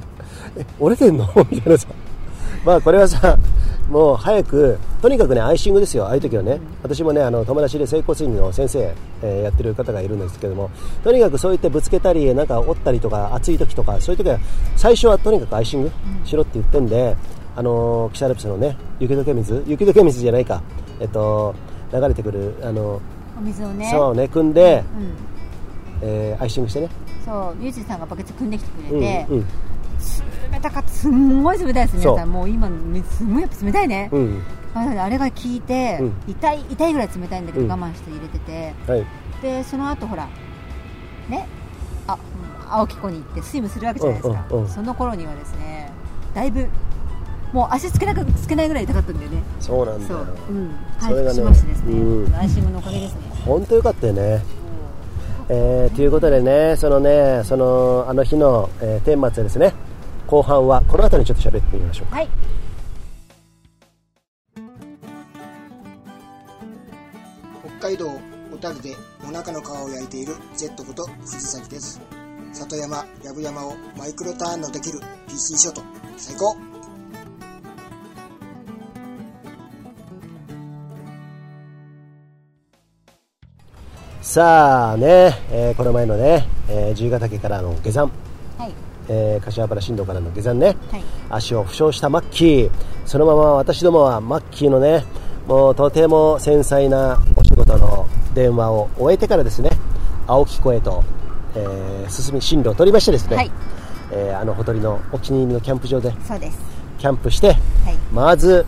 [0.57, 1.27] え折れてんの？
[1.51, 1.87] みたいなさ。
[2.65, 3.37] まあこれはさ
[3.89, 6.05] もう早くとにかくねアイシングですよ。
[6.05, 8.91] ああいう時はね、私もねあの友達で整骨院の先生、
[9.21, 10.69] えーやってる方がいるんですけども。
[11.03, 14.37] とにかくそういってぶつけたりなんか折ったりとか暑い時とかそういう時は
[14.75, 15.91] 最初はとにかくアイシング
[16.25, 17.15] しろって言ってんで、
[17.55, 20.61] あのーキサラプスのね雪解け水雪解け水じゃないか。
[20.99, 21.53] えっと
[21.93, 22.99] 流れてくるあの
[23.37, 23.87] お水をね。
[23.89, 25.28] 沢をね汲んで、うん
[26.01, 26.89] えーアイシングしてね。
[27.25, 29.45] そうミュージさんがバケツ汲んできてくうんれて、うん
[30.51, 30.89] 冷たかった。
[30.89, 32.31] すんごい冷たいです皆さん。
[32.31, 32.69] もう今
[33.09, 34.41] すんごいやっぱ冷たいね、うん。
[34.73, 36.13] ああれが効いて、うん。
[36.27, 37.71] 痛い痛いぐらい冷たいんだけど、うん。
[37.71, 38.73] 我慢して入れてて。
[38.87, 39.05] はい。
[39.41, 40.27] でその後ほら
[41.29, 41.47] ね
[42.07, 44.69] あうん青木湖に行ってスイムするわけじゃないですか、うんうんうん。
[44.69, 45.91] その頃にはですね
[46.33, 46.67] だいぶ
[47.53, 49.41] もう足つけなくつけないぐらい痛かったんだよね。
[49.59, 50.25] そうなんだよ。
[50.25, 51.93] そう、うん、回復しましてですね。
[51.93, 52.35] うん。
[52.35, 53.21] アイシングのおかげですね。
[53.45, 54.43] 本当よかったよね
[55.51, 59.73] えー、ということでねそのねそのあの日の、えー、顛末ですね
[60.27, 62.29] 後半はこの後にちょっと喋ってみましょうはい。
[67.79, 68.11] 北海道
[68.51, 71.99] 小樽でお腹の皮を焼いている Z こと藤崎です。
[72.53, 75.81] 里山やぶ山をマイクロターンのできる PC ショット。
[76.17, 76.68] 最高
[84.21, 88.11] さあね、えーこの前のね、えー、自由ヶ岳からの下山、
[88.57, 88.73] はい。
[89.07, 91.03] えー柏原新道からの下山ね、はい。
[91.29, 92.71] 足を負傷したマッキー。
[93.05, 95.05] そのまま私どもはマッキーのね
[95.47, 99.69] もうとても繊細なお仕事の電話を終えてからですね
[100.27, 101.03] 青木湖へと、
[101.55, 103.51] えー進み進路を取りましてですね、はい。
[104.11, 106.59] えーあのほとりのお気に入りのキャンプ場でそうです。
[106.97, 107.97] キャンプしてはい。
[108.11, 108.65] まず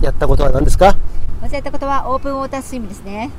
[0.00, 0.94] やったことは何ですか？
[1.42, 3.30] まずやったことはオープンウォータースイムですね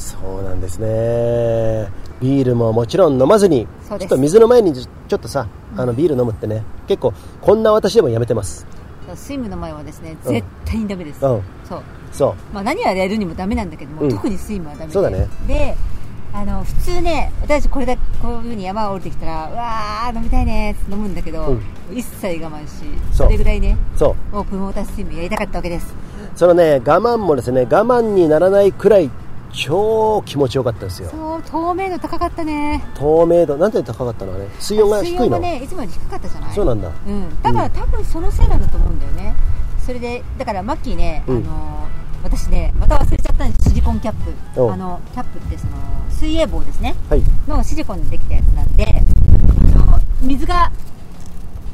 [0.00, 1.88] そうなんですね。
[2.22, 6.62] ビールももちろん飲まずにちょっと水の前にちょっとさあのビール飲むってね。
[6.88, 8.66] 結構こんな私でもやめてます。
[9.14, 10.34] スイムの前はですねうん。
[10.34, 11.42] 絶対にダメです、うん。
[11.68, 11.82] そう。
[12.12, 12.34] そう。
[12.54, 14.10] まあ、何やるにもダメなんだけども、うん。
[14.10, 14.92] 特にスイムはダメで。
[14.92, 15.28] そうだね。
[15.46, 15.76] で
[16.32, 21.62] あの普通ね私これだこういうふうに山が降りてきたらうわー飲みたいねって飲むんだけど、うん。
[21.92, 24.38] 一切我慢しそれぐらいねそう。
[24.38, 25.92] オープンウォータースイムやりたかったわけです。
[26.36, 29.10] そのね我慢もですね我慢にならないくらい
[29.52, 31.10] 超気持ちよかったですよ。
[31.10, 32.84] そう透明度高かったね。
[32.94, 34.48] 透明度なんで高かったのあれ？
[34.58, 35.18] 水温が低いの？
[35.18, 36.54] 水温がねいつもより低かったじゃない？
[36.54, 36.88] そうなんだ。
[36.88, 39.34] うん、だから多分そのせいなんだと思うんだよね。
[39.84, 41.36] それでだからマッキーね、うん。
[41.38, 41.88] あの
[42.22, 44.14] 私ねまた忘れちゃったんですシリコンキャッ
[44.60, 45.72] おプあのキャップってその
[46.10, 46.94] 水泳棒ですね。
[47.08, 47.22] はい。
[47.48, 49.02] のシリコンでできたやつなんで
[49.74, 50.70] あの水が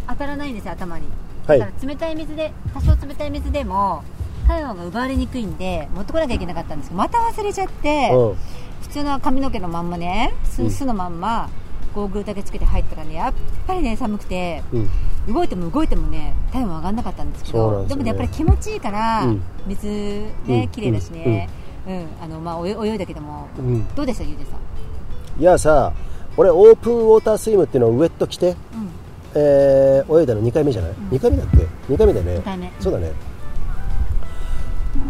[0.09, 1.07] 当たらないんですよ頭に。
[1.47, 1.59] はい。
[1.59, 4.03] だから冷たい水で多少冷たい水でも
[4.47, 8.37] 体温が奪われにくいんで持ってこなきゃいけなかったんですけどまた忘れちゃってうん。
[8.83, 10.69] 普通の髪の毛のまんまねスうん。
[10.69, 11.49] ースのまんま
[11.95, 13.35] ゴーグルだけつけて入ったらねやっ
[13.67, 15.35] ぱりね寒くてうん。
[15.35, 19.43] 動いても動いてもね体温上がんなかったんですけどそうなんでもねやっぱり気持ちいいから、うん。
[19.67, 20.33] 水うん。
[20.47, 21.49] ね綺麗だしね、
[21.89, 22.07] うん。
[22.23, 23.95] あのまあ、泳泳いだけどもうん。
[23.95, 24.51] どうでしたゆうじさ
[25.39, 25.93] ん、いやさ
[26.37, 28.57] 俺オープンウォータースイムっていうのをウェット着て、うん。
[29.35, 30.95] えー泳いだの2回目じゃない、ん。
[31.11, 31.57] 2回目だっけ
[31.93, 32.73] ？2回目だよね。
[32.79, 33.11] そうだね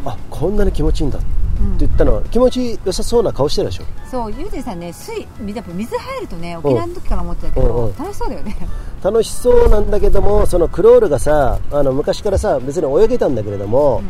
[0.04, 1.18] あこんなに気持ちいいんだ。
[1.18, 1.26] って
[1.58, 3.84] うん言ったのは気持ち良さそうな顔してるでしょ？
[4.10, 5.22] そうゆうじさんね水
[5.54, 7.96] やっぱ水入るとね沖縄の時から思ってたけど、うんうん。
[7.96, 8.56] 楽しそうだよね。
[9.02, 14.02] 楽しそうなんだけどもそのクロールがさあの昔からさ別に泳げたんだけれども、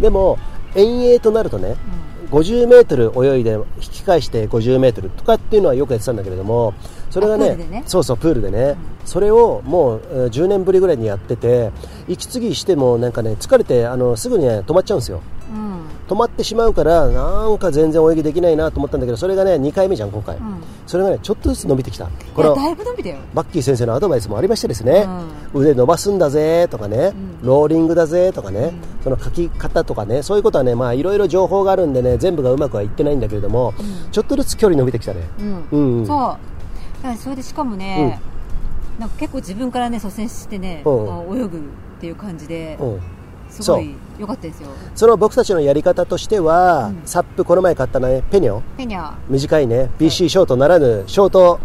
[0.00, 0.38] でも
[0.74, 1.76] 遠泳となるとね、
[2.30, 6.74] 50メートル泳いで引き返して50メートルとかっていうのはよくやってたんだけれども
[7.12, 7.82] それがねね。
[7.86, 11.70] そうそうプールでね、それをもうえー10年ぶりぐらいにやってて
[12.08, 15.20] 息継ぎしてもなんかね疲れてあのすぐに、ね、止まっちゃうんですよ。
[15.52, 15.82] うん。
[16.08, 20.40] 止まってしまうからなんか全然泳ぎできないなと思ったんだけどそれがね2回目じゃん今回、ん。
[20.86, 22.08] それがねちょっとずつ伸びてきた。
[22.34, 23.18] このだいぶ伸びたよ。
[23.34, 25.06] バッキー先生のアドバイスもありましてですね、
[25.52, 27.42] う腕伸ばすんだぜとかね、ん。
[27.42, 28.72] ローリングだぜとかね、
[29.04, 33.74] その書き方とかねそういうことはねまあいろいろ情報があるんでね全部がうまくはいってないんだけれども、
[34.12, 35.20] ちょっとずつ距離伸びてきたね。
[35.38, 35.46] うん。
[35.70, 36.06] うんうん。
[36.06, 36.51] そう
[37.02, 38.20] だからそれでしかもね、
[38.98, 41.12] なんか結構自分からね率先してね、うん。
[41.12, 41.60] あ泳ぐっ
[42.00, 43.00] ていう感じで、うん。
[43.50, 44.68] すごい良かったですよ。
[44.94, 47.02] その僕たちのやり方としては、うん。
[47.04, 48.60] サップこの前買ったねペニョ。
[48.76, 49.90] ペニャ短いね。
[49.98, 51.58] BC ショートならぬショート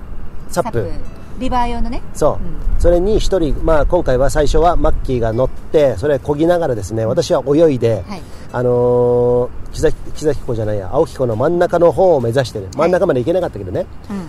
[0.50, 0.90] サップ
[1.38, 2.02] リバー用のね。
[2.14, 2.80] そう、うん。
[2.80, 8.22] それに一人、まあ、今回は最初はマッキーが乗ってそれこぎながらですね私は泳いで、はい。
[8.54, 13.86] あのー、木崎木崎湖じゃないや青木湖の真ん中の方を目指してね真ん中まで行けなかったけどね、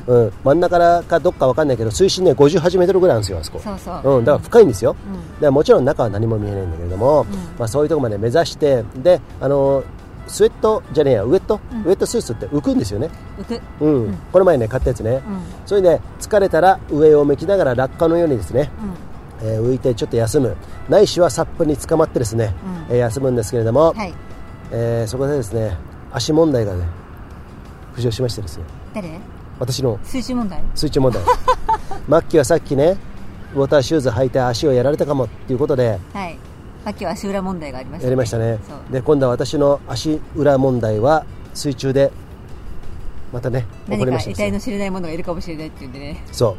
[0.09, 0.33] うん。
[0.44, 3.61] 真ん中かどっかわかんないけど水深ね58メートルぐらいあるんですよあそこ。
[3.61, 4.18] そうそう。
[4.18, 5.40] うん、だから深いんですよ、うん。
[5.40, 7.25] でもちろん中は何も見えないんだけれども、
[7.59, 9.85] まあ、そういうところまで目指してであのー
[10.29, 11.83] スウェットじゃねえやウェット、うん。
[11.83, 13.61] ウェットスーツって浮くんですよね、浮く。
[13.81, 14.05] うん。
[14.05, 14.14] うん。
[14.33, 15.41] この前ね買ったやつね、うん。
[15.67, 18.71] それで疲れたら上を向きながら落下のようにですね、
[19.41, 19.49] うん。
[19.49, 20.57] えー浮いてちょっと休む。
[20.88, 22.55] ないしはサップに捕まってですね、
[22.88, 22.97] うん。
[22.97, 24.14] えー休むんですけれども、はい。
[24.71, 25.77] えーそこでですね
[26.12, 26.85] 足問題がね
[27.97, 28.64] 浮上しましてですね
[28.95, 29.21] 誰？
[29.59, 29.99] 私の。
[30.05, 30.62] 水中問題？
[30.75, 31.23] 水中問題。
[32.07, 32.97] マッキーはさっきね
[33.55, 36.38] ウォーターシューズ履いて足をやられたかもっていうことではい
[36.88, 38.07] さっきは足裏問題がありました。
[38.07, 38.59] やりましたね。
[38.90, 42.11] で今度は私の足裏問題は水中で
[43.31, 44.46] またね何かりましたですね。
[44.46, 46.24] 得体の知れないものがいるかもしれないっていうんでね。
[46.33, 46.57] そ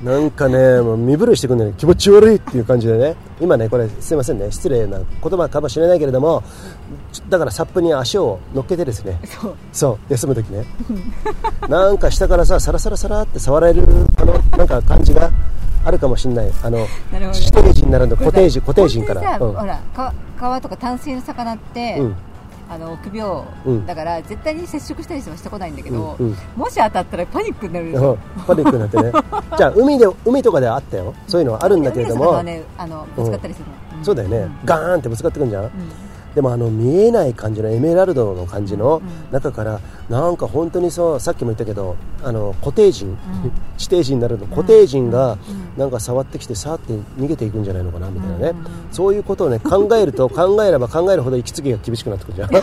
[0.00, 0.04] う。
[0.04, 3.16] なんかねもう身震いしてくるんだよね気持ち悪いっていう感じでね。
[3.40, 4.52] 今ねこれすいませんね。
[4.52, 6.44] 失礼な言葉かもしれないけれども
[7.28, 9.18] だからサップに足を乗っけてですね。
[9.24, 9.56] そう。
[9.72, 10.12] そう。
[10.12, 10.64] 休む時ね。
[11.68, 13.82] なんか下からさサラサラサラって触られる
[14.18, 15.32] あのなんか感じが
[15.86, 16.50] あるかもしれない。
[16.64, 16.78] あの
[17.12, 19.38] なるほど指定人になるの固定人固定人から。
[19.38, 22.16] ほらか川とか淡水の魚って、うん。
[22.68, 23.86] あの臆病、うん。
[23.86, 26.16] だから絶対に接触したりはしてこないんだけど、
[26.56, 28.42] もし当たったらパニックになるでしょうん。
[28.42, 29.12] パニックになってね。
[29.56, 31.14] じゃあ海で海とかではあったよ。
[31.28, 34.04] そういうのはあるんだけれども、ねあのぶつかったりするの、ん。
[34.04, 35.70] そうだよね、ガーンってぶつかってくるんじゃん
[36.36, 39.32] でもあの見えない感じのエメラルドの感じのうん。
[39.32, 43.16] 中からなんか本当にそうさっきも言ったけどあの固定人、
[43.78, 44.46] 地底人になるの。
[44.46, 45.38] 固定人が
[45.78, 48.54] なんか触ってきてさーって逃げていくんじゃないのかなみたいなね、うん。
[48.92, 52.50] そういうことをね考えると 考えれば考えるほど息継ぎが厳しくなってくるじゃん。
[52.52, 52.60] だ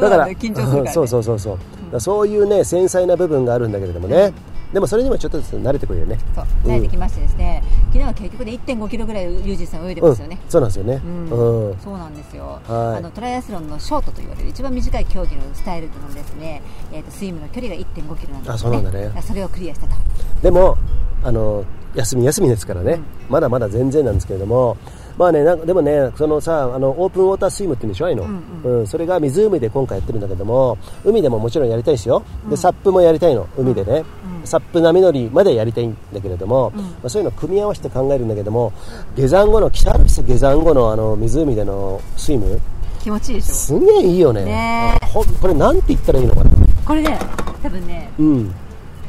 [0.00, 1.58] だから緊張するね、そうそうそうそ
[1.92, 4.32] う、そういうね繊細な部分があるんだけれどもね、
[4.72, 6.18] でもそれにもちょっとずつ慣れてくるよね。
[6.34, 11.70] そう慣れてきましてですね、昨日は結局ね1.5キロぐらいユージさん泳いでますよね、うん、そうなんですよね、うん。
[11.70, 11.78] うん。
[11.78, 12.98] そうなんですよ、はい。
[12.98, 19.22] あのトライアスロンのショートと言われる一番短い競技のスタイルのですね、えー、とスイムの距離が1.5キロなんですよ、ね、あそうなんだね。
[19.22, 19.94] それをクリアしたと。
[20.42, 20.78] でも
[21.22, 24.76] あの休み休みですからね、まだまだ全然なんですけれども、
[25.18, 28.86] まあね、なんかでもね、そのさあのオープンウォータースイムって言うんでしょ、ああいうの、うんうん。
[28.86, 34.04] それが湖で今回やってるんだけども、海でももちろんやりたいですよ、でサップもやりたいの、海でね、
[34.44, 38.72] サップ波乗りまでやりたいんだけれども、まあ、そういうのを組み合わせて考えるんだけども、
[39.16, 42.60] 下山後の、北アルプス下山後のあの湖でのスイム、
[43.00, 43.54] 気持ちいいでしょ？
[43.54, 46.50] すげえいいよね、ねこれ、なんて言ったらいいのかな？
[46.86, 47.18] これね
[47.62, 48.54] 多分ね、うん。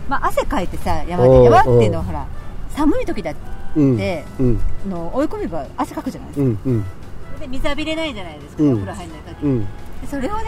[0.10, 2.28] まあ、汗かいてさ山うんで山っていうのはほら
[2.70, 3.34] 寒い時だ
[3.76, 4.26] で
[4.88, 6.60] の追い込めば汗かくじゃないですか、
[7.40, 8.72] で水浴びれないじゃないですか、うん。
[8.72, 9.68] お風呂入んない限り、う
[10.08, 10.44] それをね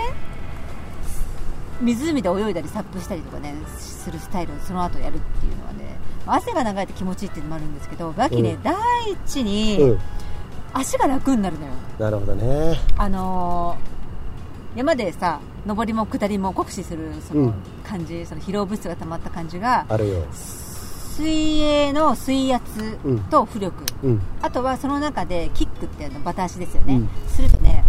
[1.82, 8.64] 湖で泳いだりサップしたりとかねするスタイルをその後やるっていうのはね汗が流れて気持ちいいっていうのもあるんですけどバキね、うん。
[8.64, 8.76] 第
[9.26, 10.00] 一に、うん。
[10.74, 11.74] 足が楽になるのよ。
[12.00, 12.80] なるほどね。
[12.98, 13.96] あのー
[14.78, 17.54] 山でさ上りも下りも酷使するそうのん。
[17.82, 20.26] 感じ、その疲労物質が溜まった感じがあるよ
[21.16, 22.98] 水泳の水圧
[23.32, 24.22] と浮力、うん。
[24.42, 27.10] あとはその中でキックっていうのバタ足ですよね、うん。
[27.30, 27.84] するとね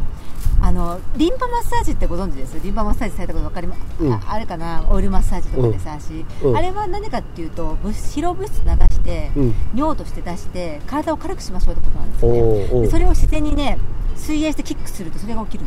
[0.63, 2.59] あのリンパマッサージってご存知です？
[2.61, 4.13] リンパマッサージされたこと分かりま、うん。
[4.13, 4.87] ああるかな？
[4.89, 6.57] オイルマッサージとかでさ、足、うん。
[6.57, 9.55] あれは何かっていうと物疲労物質流して、うん。
[9.75, 12.89] 尿として出して体を軽くしましょうってことなんですよね。
[12.89, 13.79] それを自然にね
[14.15, 15.65] 水泳してキックするとそれが起きる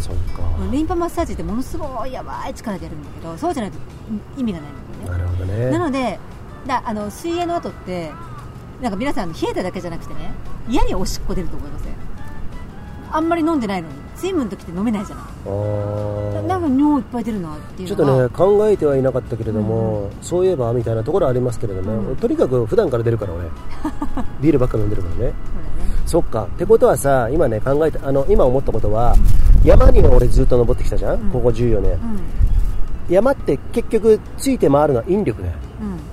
[0.00, 0.42] そうか。
[0.72, 3.78] リンパマッサージってものすごいやばい力でやるんだけどそうじゃないと
[4.36, 5.24] 意味がないんだよね。
[5.24, 5.70] なるほどね。
[5.70, 6.18] なので
[6.66, 8.10] だあの水泳の後って
[8.82, 10.32] なんか皆さん冷えただけじゃなくてね
[10.68, 11.94] 嫌におしっこ出ると思いません？
[13.12, 16.34] あんまり飲んでないのに水分の時って飲めないじゃない？
[16.34, 22.16] ななんか尿いっぱい出るなっていうちょっとね考えてはいなかったけれども、そういえばみたいなところありますけれども、うん。
[22.16, 23.44] とにかく普段から出るから俺。
[24.42, 25.32] ビールばっか飲んでるからね。
[26.06, 26.44] そっか。
[26.44, 29.14] ってことはさ今ね考えてあの今思ったことは
[29.64, 31.30] 山に俺ずっと登ってきたじゃん、うん。
[31.30, 31.98] ここ14年、うん。
[33.08, 35.54] 山って結局ついて回るのは引力だよ。
[35.58, 35.63] うん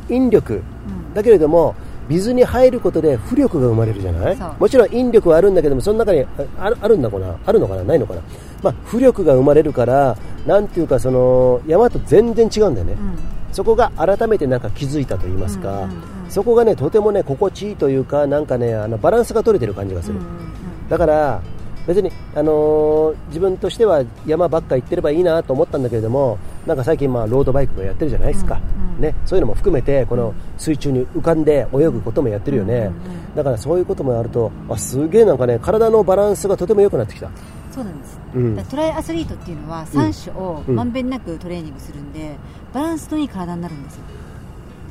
[0.09, 0.55] 引力。
[0.55, 1.13] うん。
[1.13, 1.75] だけれども
[2.09, 4.37] 水に入ることで浮力が生まれるじゃない？
[4.59, 6.27] もちろん引力はあるんだけどもその中にあ
[6.59, 7.37] あるあるんだかな？
[7.45, 7.83] あるのかな？
[7.83, 8.21] ないのかな、
[8.63, 13.17] まあ、浮力が生まれるからなんていうかその山と全然違うんだよね、うん。
[13.53, 16.31] そこが改めてなんか気づいたと言いますか、うんうんうん。
[16.31, 20.89] そこがねとてもね心地いいというかなんかねあのバランスが取れてる感じがする、うんうん。
[20.89, 21.41] だから
[21.87, 33.35] 別に、あのー自分としては山ばっか行ってればいいなと思ったんだけれどもなんか最近、まあ、ロードバイクもやってるじゃないですか、うんうんね、そういうのも含めてこの水中に浮かんで泳ぐこともやってるよね、うんうんうん。
[33.35, 37.29] だからそういうこともあるとあすげえなんかね体のバランスがとても良くなってきた、
[37.71, 38.65] そうなんです、うん。
[38.65, 40.75] トライアスリートっていうのは3種をうん。
[40.75, 42.35] まんべんなくトレーニングするんで
[42.73, 44.03] バランスのいい体になるんですよ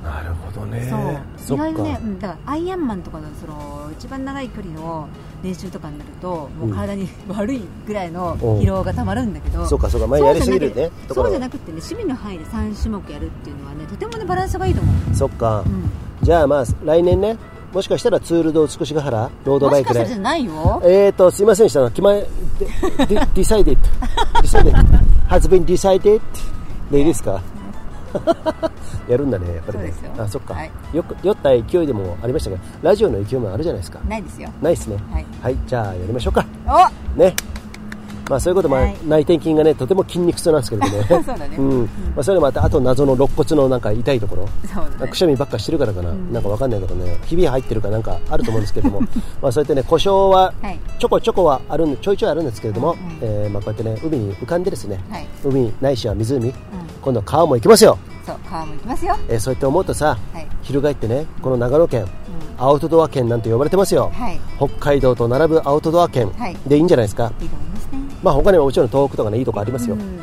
[0.05, 0.89] なるほどね。
[1.37, 1.57] そう。
[1.57, 5.09] 意外とね、うん、だからアイアンマンとかのその一番長い距離の
[5.43, 10.07] 練習とかになるともう体に 悪いぐらいの疲労がたまるんだけど、そうかそうか。
[10.07, 10.91] 前やりすぎるね。
[11.13, 15.91] そうじゃなくてね趣味の範囲で3種目やるっていうのはねとてもねバランスがいいと思う、そっか、うん、
[16.23, 17.37] じゃあまあ来年ね
[17.73, 20.01] もしかしたらツールド美しが原ロードもバイクで。
[20.01, 20.83] しかしたらじゃないよ。
[20.85, 21.89] えーと、すいませんでした。
[21.91, 22.23] 決まり、
[22.59, 23.79] で、で decided.
[24.43, 24.73] decided.
[25.29, 26.21] has been decided.
[26.91, 27.41] でいいですか？
[29.09, 30.25] やるんだね、やっぱりねそうですよ。
[30.25, 31.17] あ、そっか、はいよく。
[31.23, 34.01] 酔った勢いでもありましたけど、ラジオの勢いもあるじゃないですか。
[34.09, 34.97] ないですよないですね。
[35.11, 36.45] はいはい、じゃあやりましょうか。
[36.67, 37.35] おね。
[38.31, 38.97] まあそういうことも、はい。
[39.09, 41.05] 内転筋がね、とても筋肉痛なんですけれどもね。
[41.11, 41.57] そうだね。
[41.57, 41.81] ん。
[41.83, 44.45] まあそれもあって、あと謎の肋骨のなんか痛いところ。
[44.45, 45.09] ね。
[45.09, 46.33] くしゃみばっかしてるからかな、ん。
[46.33, 49.01] なんかわかんないけどね、ひび入ってるかなんかあると思うんですけども、
[49.43, 50.79] まあそうやってね、故障ははい。
[51.01, 55.27] ちょこちょこはあるんちょいちょいあるんですけれども、うんうんえーまあこうやってね、海に浮かんでですね、はい。
[55.45, 56.55] 海ないしは湖、
[57.03, 59.17] 今度川も行きますよ、そう川も行きますよ。
[59.29, 60.47] えーそうやって思うとさ、はい。
[60.63, 62.05] 翻ってね、この長野県、
[62.59, 64.39] アウトドア県なんて呼ばれてますよ、はい。
[64.57, 66.57] 北海道と並ぶアウトドア県はい。
[66.67, 67.80] でいいんじゃないですか、いいと思い
[68.23, 70.21] まあ他にももちろん遠くとかね、いいとこありますよ、うん。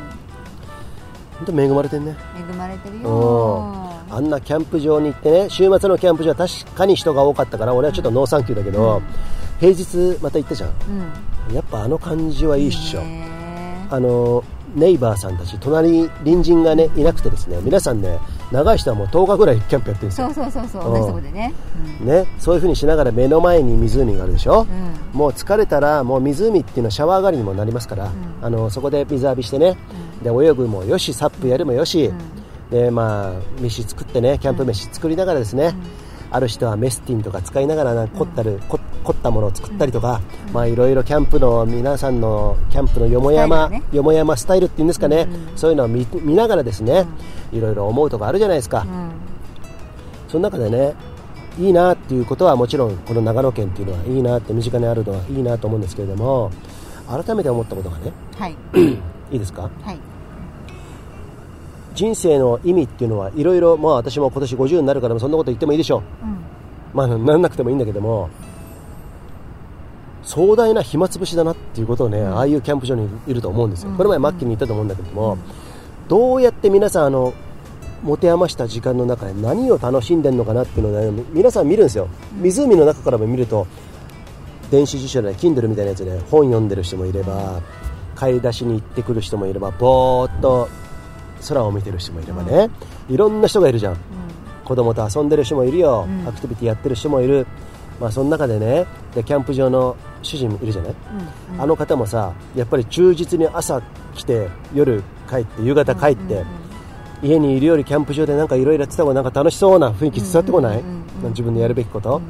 [1.45, 2.15] 本当恵まれてんね。
[2.37, 3.01] 恵まれてるうん。
[3.03, 9.01] よあんなキャンプ場に行ってね週末のキャンプ場は確かに人が多かったから俺はちょっとノーサンキューだけど、
[9.59, 10.69] 平日また行ったじゃん。
[11.49, 11.55] うん。
[11.55, 13.87] やっぱあの感じはいいっしょ、ね。
[13.89, 14.43] あの
[14.75, 18.19] ネイバーさんたち隣に隣人がねいなくてですね皆さんね
[18.51, 20.31] 長い人はもう10日ぐらいキャンプやってるんですよ。
[20.33, 21.53] そうそうそうそううん同じとこでね。
[22.01, 29.77] ね、そういう風にしながら目の前に湖があるでしょ、うんもう疲れたらもう湖っていうのはシャワー代わりにもなりますから、あのそこで水浴びしてね、
[30.21, 32.11] で泳ぐもよしサップやるもよし、
[32.69, 35.73] でまあ飯作ってねキャンプ飯作りながらですね、
[36.29, 43.81] ある人はメスティンとか使いながらな凝ったる、こ凝ったものを作ったりとか、まあいろいろキャンプの皆さんのキャンプのよもやま、ね。
[43.93, 47.05] よもやまスタイルっていうんですかね、そういうのを見見ながらですね、
[47.51, 49.11] いろいろ思うとこあるじゃないですか、うん。
[50.27, 50.93] その中でね
[51.59, 56.51] いいなっていうことはもちろんこの長野県っていうのはいいなって身近にあるのはいいなと思うんですけれども
[57.07, 58.55] 改めて思ったことがねはい。
[59.31, 59.69] いいですか？
[59.83, 59.99] はい。
[61.95, 66.25] 人生の意味っていうのはいろいろまあ私も今年50になるからそんなこと言ってもいいでしょう。
[66.25, 66.29] ん。
[66.31, 66.35] う
[66.93, 68.29] まあなんなくてもいいんだけども
[70.27, 75.37] 壮大な暇つぶしだなっていうことをね、ああいうキャンプ場にいると思うんですよ、これ前マッキーに言ったと思うんだけども、
[76.09, 77.33] どうやって皆さんあの
[78.03, 82.09] 持て余した時間の中で何を楽しんでるのかなっていうのを、ね、皆さん見るんですよ、
[82.41, 83.67] 湖の中からも見ると
[84.69, 87.61] 電子辞書で Kindle みたいなやつで本読んでる人もいれば
[88.15, 90.67] 買い出しに行ってくる人もいればぼーっと
[91.47, 92.69] 空を見てる人もいればね、
[93.09, 93.97] いろんな人がいるじゃん、
[94.65, 97.47] 子供と遊んでる人もいるよ、アクティビティやってる人もいる、
[98.01, 100.95] まあ、その中でねでキャンプ場の主人いるじゃない、
[101.59, 103.81] あの方もさやっぱり忠実に朝
[104.15, 106.43] 来て夜帰って夕方帰って、
[107.21, 110.83] 家にいるよりキャンプ場でなんかいろいろやってた方がなんか楽しそうな雰囲気伝わってこない、
[111.29, 112.21] 自分でやるべきこと、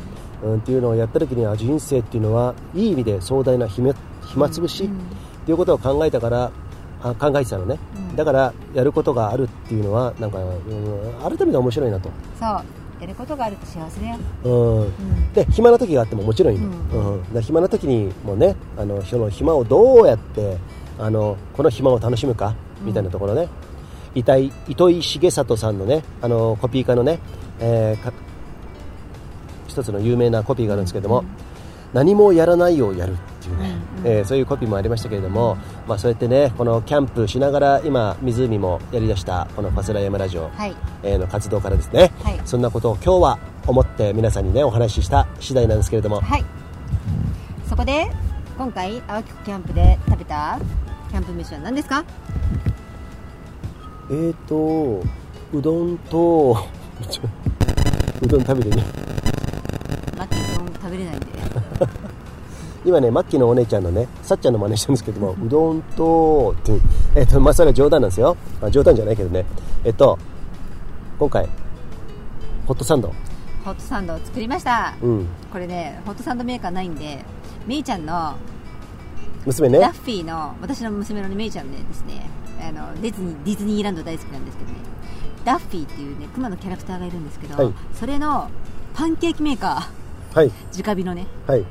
[0.44, 0.58] うん。
[0.58, 3.94] っていうのをやった時には人生っていうのはいい意味で壮大な暇
[4.26, 4.90] 暇つぶしっ
[5.46, 6.52] ていうことを考えたから
[7.02, 8.16] あ考えてたのね、うん。
[8.16, 10.58] だからやることがあるっていうのはなんか、うん
[11.22, 12.10] 改めて面白いなと、
[12.40, 12.64] そう
[13.00, 14.18] やることがあると幸せだよ。
[14.44, 14.82] うん。
[14.82, 15.34] うん。
[15.34, 17.24] で暇な時があってももちろんいいの、うん。
[17.34, 17.42] うん。
[17.42, 20.58] 暇な時にもねあのその暇をどうやって
[21.00, 23.48] あのこの暇を楽しむかみたいなところね、
[24.16, 27.20] 遺体糸井重里さんのねあのコピー家のね、
[27.60, 28.14] えーか
[29.68, 31.24] 一つの有名なコピーがあるんですけども、
[31.94, 35.56] 何もやらないをやるっていうね、うんえーそういうコピーもありましたけれども、
[35.88, 40.50] まあ、そうやってねこのキャンプしながら今湖もやりだしたこのファスラヤマラジオ、
[41.04, 46.46] の活動からですね、はいそんなことを今日は思って皆さんにねお話しした次第なんですけれども、はい。
[47.70, 48.08] そこで
[48.58, 50.58] 今回青木湖キャンプで食べた
[51.12, 52.06] キャンプ飯は何ですか？
[54.10, 55.04] えーと
[55.54, 56.54] うどんと
[58.22, 58.84] うどん食べてね。
[60.18, 61.28] マッキーうどん食べれないんで。
[62.86, 66.80] 今ねマッキーのお姉ちゃんのねさっちゃんの真似してるんですけどもうどんとって
[67.16, 69.44] えっとまあそれは冗談なんですよ、まあ、冗談じゃないけどね。
[69.84, 70.18] えっと
[71.20, 71.50] 今回
[72.68, 73.14] ホットサンド。
[73.64, 74.96] ホットサンドを作りました。
[75.02, 75.28] うん。
[75.52, 77.24] これねホットサンドメーカーないんで
[77.66, 78.36] めいちゃんの
[79.46, 79.80] 娘ね。
[79.80, 82.30] ダッフィーの私の娘のめいちゃんでですね。
[82.60, 84.78] あのディズニーディズニーランド大好きなんですけどね。
[85.46, 87.74] ダッフィーっていうねクマのキャラクターがいるんですけど、はい。
[87.94, 88.50] それの
[88.94, 90.38] パンケーキメーカー。
[90.38, 90.52] はい。
[90.78, 91.26] 直火のね。
[91.48, 91.64] はい。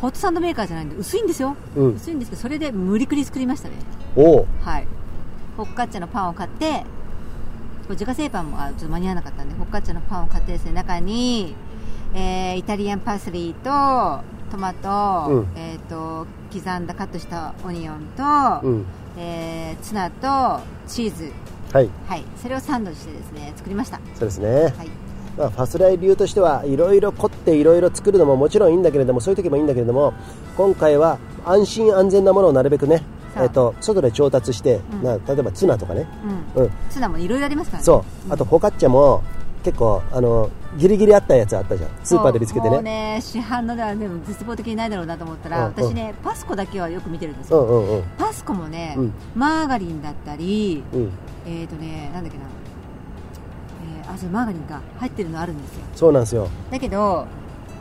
[0.00, 1.94] ホットサンドメーカーじゃないんで薄いんですよ、うん。
[1.94, 3.74] 薄いんですけどそれで無理くり作りましたね。
[4.16, 4.86] おおはい。
[5.56, 6.84] ホッカッチャのパンを買って
[7.88, 11.54] これ自家製パンもあちょっと間に合わなかったんでホッカッチャのパンを買ってですね中に、
[12.14, 13.70] えーイタリアンパセリと
[14.50, 15.48] トマト、うん。
[15.56, 18.84] えー、と刻んだカットしたオニオンと、うん。
[19.16, 21.32] えーツナとチーズ。
[21.72, 21.88] はい。
[22.06, 22.24] はい。
[22.36, 23.98] それをサンドしてですね作りました。
[24.14, 24.90] そうですね、はい。
[25.38, 30.12] まあ、ファスライ流としてはいろいろ凝っていろいろ作るのももちろんいいんだけれどもそういう時もいいんだけれども
[30.56, 33.02] 今回は安心安全なものをなるべくね、
[33.42, 35.02] えっと外で調達して、うん。
[35.02, 36.06] な例えばツナとかね、
[36.56, 36.64] うん。
[36.64, 37.84] うん、ツナもいろいろありますからね。
[37.84, 38.32] そう。
[38.32, 39.22] あとフォカッチャも
[39.64, 41.90] 結構あのギリギリあったやつあったじゃん。
[42.04, 42.80] スーパーで見つけてね。
[42.80, 48.04] ね市販のではでも絶望的にないだろうなと思ったら、うん私ねパスコだけはよく見てるんですよ、うんうんうん。
[48.16, 49.12] パスコもね、うん。
[49.34, 51.10] マーガリンだったりうん。
[51.46, 52.44] えーとねなんだっけな、
[54.04, 55.80] えーあそうマーガリンが入ってるのあるんですよ。
[55.94, 56.48] そうなんですよ。
[56.70, 57.26] だけど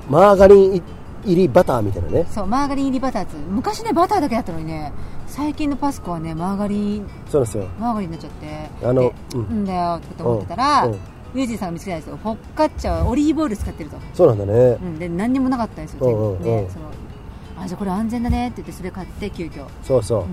[0.09, 0.83] マーガリン
[1.25, 2.25] 入りバターみたいなね。
[2.29, 4.93] そうマーガリン入りバターって昔ねバターだけだったのにね
[5.27, 7.09] 最近のパスコはねマーガリン。
[7.29, 7.67] そうですよ。
[7.79, 8.87] マーガリンになっちゃって。
[8.87, 9.39] あのでうん。
[9.39, 10.99] うんだよって思ってたら、うんうん。
[11.35, 12.17] ユージーさんが見つけたんですよ。
[12.17, 14.53] フォッカッチャはオリーブオイル使ってると、そうなんだね。
[14.53, 16.43] うん、で何にもなかったんですようんうんうん。
[16.43, 16.67] ね。
[16.69, 16.85] その
[17.61, 19.65] あじゃあこれ安全だねって言ってそれ買って急遽。
[19.83, 20.27] そうそう、うん。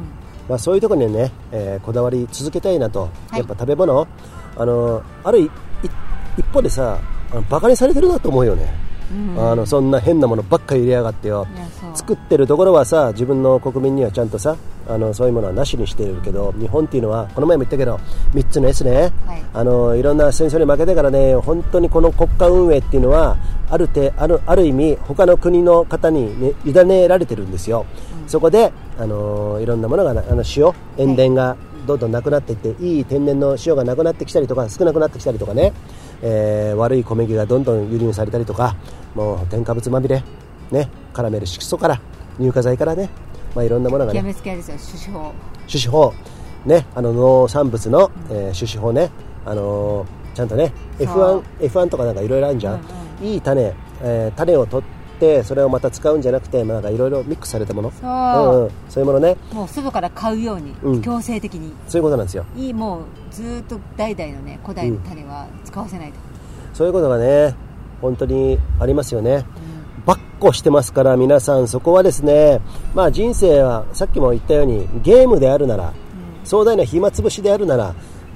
[0.48, 3.38] まあ、そういうところにね、えーこだわり続けたいなと、はい。
[3.38, 4.06] やっぱ食べ物。
[4.56, 5.50] あのある
[6.36, 6.98] 一方でさ
[7.32, 8.72] あのバカにされてるなと思うよね、
[9.12, 9.50] うん。
[9.50, 11.46] あのそんな変なものばっかり入れやがってよ。
[11.94, 14.56] 作ってるところはさ自分の国民にはちゃんとさ
[14.88, 17.96] あのそういうものはなしにしてるけど日本っていうのはこの前も言ったけど
[18.32, 19.44] 3つの S ね、はい。
[19.52, 23.36] あのいろんな戦争に負けてからね本当にこの国家運営っていうのは
[23.70, 27.86] あるてあるある意味他の国の方に、ね、委ねられてるんですよ、
[28.26, 35.72] そこであのいろんなものがなあの塩塩田がどんどんなくなっていって、い、い天然の塩がなくなってきたりとか少なくなってきたりとかね、
[36.22, 38.76] えー悪い小麦がどんどん輸入されたりとか
[39.14, 40.22] もう添加物まみれ、
[40.70, 42.00] ね、カラメル色素から
[42.38, 43.08] 乳化剤からね、
[43.54, 45.32] まあ、いろんなものがね極めつけですよ種子法
[45.68, 46.14] 種子法、
[46.66, 49.10] ね、あの農産物の、えー種子法ね、
[49.44, 51.06] あのーちゃんとねそう。
[51.60, 55.03] F1, F1 とかなんかいろいろあるじゃん、うんいい種、えー種を取って
[55.44, 57.90] それをまた使うんじゃなくて、いろいろミックスされたもの。
[57.90, 58.10] そう。
[58.10, 58.12] う
[58.62, 59.36] んうん、そういうものね。
[59.52, 61.02] もう外から買うように、うん。
[61.02, 61.72] 強制的に。
[61.88, 62.44] そういうことなんですよ。
[62.56, 66.14] いいもうずーっと代々のね古代の種は使わせないと、
[66.72, 67.54] そういうことがね
[68.00, 69.44] 本当にありますよね、
[70.06, 72.60] ばっこしてますから皆さんそこはですね
[72.94, 75.92] まあ人生はさっきも言ったようにゲームであるなら、
[76.44, 77.94] 壮大な暇つぶしであるなら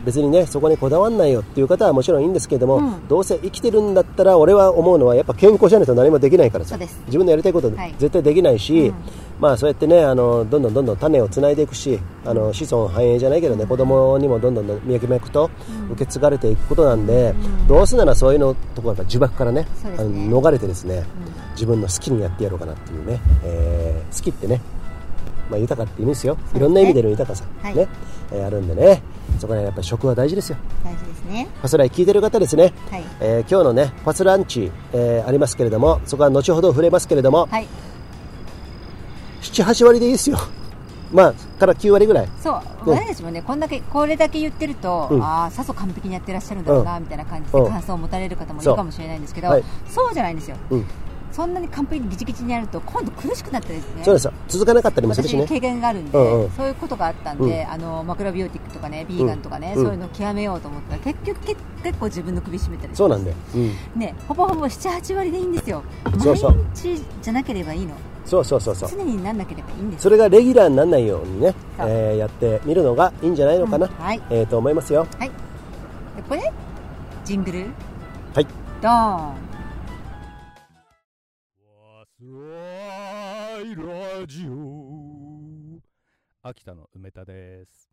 [0.09, 3.09] 別にねそこにこだわんないよっていう方はもちろんいいんですけれども、うん。
[3.09, 7.95] どうせ生きてるんだったら俺は思うのはやっぱ健康じゃないと何もできないからさ自分のやりたいことはい。
[7.99, 8.95] 絶対できないし、うん。
[9.39, 15.51] まあそうやってねあのどんどんどんどん種をつないでいくしあの子孫繁栄じゃないけどね子供にもどんどん脈々と
[15.93, 17.35] 受け継がれていくことなんで、
[17.67, 19.67] どうせならそういうのところやっぱ呪縛からねね。
[19.99, 21.05] あの逃れてですね、
[21.53, 24.61] 自分の好きにやってやろうかなっていうね、えー好きってね、
[25.51, 26.39] まあ、豊かって意味ですよ。
[26.55, 27.77] いろんな意味での豊かさ、はい。
[27.77, 27.89] ね
[28.33, 29.03] えーあるんでね
[29.39, 30.59] そこはやっぱり食は大事ですよ。
[30.85, 31.49] 大事ですね。
[31.61, 33.05] ファスライ聞いてる方ですね、はい。
[33.21, 37.67] えー今日のねファスランチ、えーありますけれどもそこは後ほど触れますけれども、はい。
[39.43, 40.39] 78割でいいですよ。
[41.13, 42.29] まあから9割ぐらい。
[42.43, 42.51] そ
[42.87, 42.97] ううん。
[42.97, 45.23] 私たちもねこんだけこれだけ言ってると、うん。
[45.23, 47.03] ああさぞ完璧にやってらっしゃるんだろうな、うん。
[47.05, 47.71] みたいな感じでうん。
[47.71, 49.65] 感想を持たれる方もいそうるかもしれないんですけど、はい。
[49.89, 50.57] そうじゃないんですよ。
[50.71, 50.87] うん
[51.39, 54.03] そんなに完璧にギチギチにやると今度苦しくなったりですね。
[54.03, 54.33] そうですよ。
[54.49, 55.43] 続かなかったりもするしね。
[55.43, 56.51] 私経験があるんで、うんうん。
[56.51, 59.85] そういうことがあったんで、あのマクロビオティックとかねビーガンとかね、うん。
[59.85, 60.97] そういうのを極めようと思った。
[60.97, 65.85] ら結局け結構自分の首絞めたりそうなんだよ、うん、ねほぼほぼ78割でいいんですよ。
[66.03, 66.35] 毎
[66.75, 67.95] 日じゃなければいいの。
[68.25, 68.91] そうそうそうそう。
[68.91, 74.21] 常になんなければいいんですそれがレギュラーにならないようにね、えーやってみるのがいいんじゃないのかな、うんはい。
[74.29, 75.07] えーと思いますよ。
[75.21, 75.29] はい。
[75.29, 75.35] で
[76.29, 76.53] これ？
[77.25, 77.67] ジングル？
[78.35, 78.47] はい。
[78.83, 79.48] ドーン
[83.79, 85.79] ラジオ。
[86.43, 87.89] 秋田の梅田です。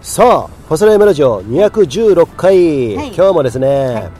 [0.00, 3.06] さあファスライムラジオ216回、はい。
[3.14, 4.10] 今日もですね、はい。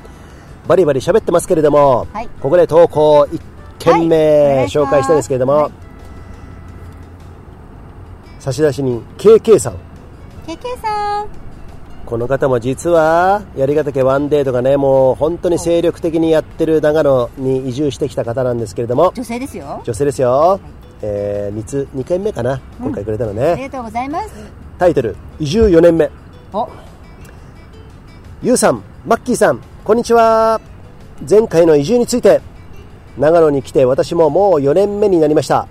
[0.68, 2.28] バリバリ喋ってますけれども、はい。
[2.40, 3.40] ここで投稿1
[3.80, 5.72] 件目願い紹介したいんですけれども、はい。
[8.38, 9.78] 差出人 KK さん。
[10.46, 11.28] ケケさん
[12.12, 19.14] この方も実は槍ヶ岳ワンデーとかねもう本当に精力的にやってる長野に移住してきた方なんですけれども。
[19.14, 19.80] 女性ですよ。
[19.82, 20.60] 女性ですよ、
[21.00, 24.28] えー、2, つ2回目かな今回くれたのね、ありがとうございます。
[24.78, 26.10] タイトル移住4年目。
[26.52, 26.68] お。
[28.42, 30.60] ゆうさん、マッキーさん、こんにちは。
[31.26, 32.42] 前回の移住について、
[33.16, 35.66] 長野に来て私ももう4年目になりました。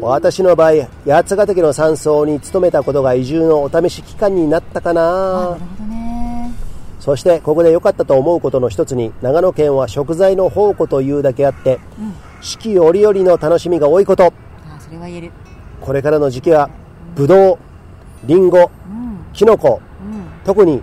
[0.00, 5.60] 私の場合、八ヶ岳の山荘に勤めたことが移住のお試し期間になったかあななる。
[5.60, 6.52] ほどね
[7.00, 11.80] そして、ここで良かったと思うことの一つに、長野県は食材の宝庫というだけあって、
[12.40, 14.24] 四季折々の楽しみが多いこと。
[14.24, 15.32] あそれは言える
[15.80, 16.70] これからの時期は、
[17.16, 17.58] ぶどう、
[18.24, 18.68] りんご、うん
[19.32, 20.82] きのこ、うん特に、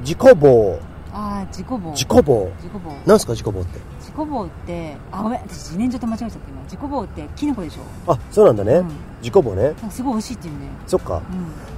[0.00, 0.78] 自己棒。
[1.12, 2.50] あ自己棒自己棒。
[2.56, 3.80] 自己棒なんすか自己棒って？
[4.18, 8.72] 自己棒ってあごめん私自然薯と間違えちゃった今自己棒ってキノコでしょあ、そうなんだね。
[8.74, 8.88] うん
[9.20, 9.74] 自己棒ね。
[9.90, 11.16] すごい美味しいっていうねそっか。
[11.16, 11.22] うん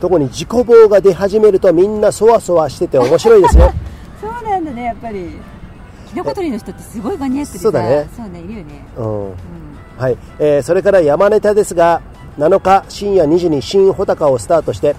[0.01, 3.71] 特に自己棒が出始めるとみんなそわそわしてて面白いですね。
[4.21, 5.39] そうなんだねやっぱり
[6.09, 9.25] キノコ取りの人ってすごいマニアックでさそうだねそうねいるよねうん。
[9.27, 9.33] うん
[9.99, 10.17] はい。
[10.39, 12.01] えーそれから山ネタですが、
[12.39, 14.97] 7日深夜2時に新穂高をスタートして、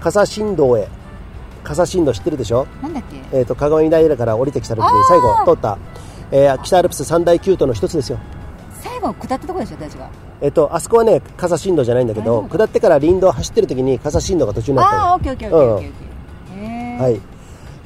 [0.00, 0.88] 笠新道へ。
[1.64, 2.66] 笠新道知ってるでしょ？
[2.82, 3.36] なんだっけ？
[3.36, 5.78] えっ、と、鏡平から降りてきた時に最後通った、
[6.36, 8.18] えー北アルプス三大急登の一つですよ。
[8.82, 10.10] 最後下ったとこでしょ私が
[10.40, 15.94] えっ、と、あそこはね、笠新道じゃないんだけど、下ってから林道走ってる時に笠新道が途中になったのあオッケーオッケーオッケーオッ
[16.50, 17.20] ケーはい。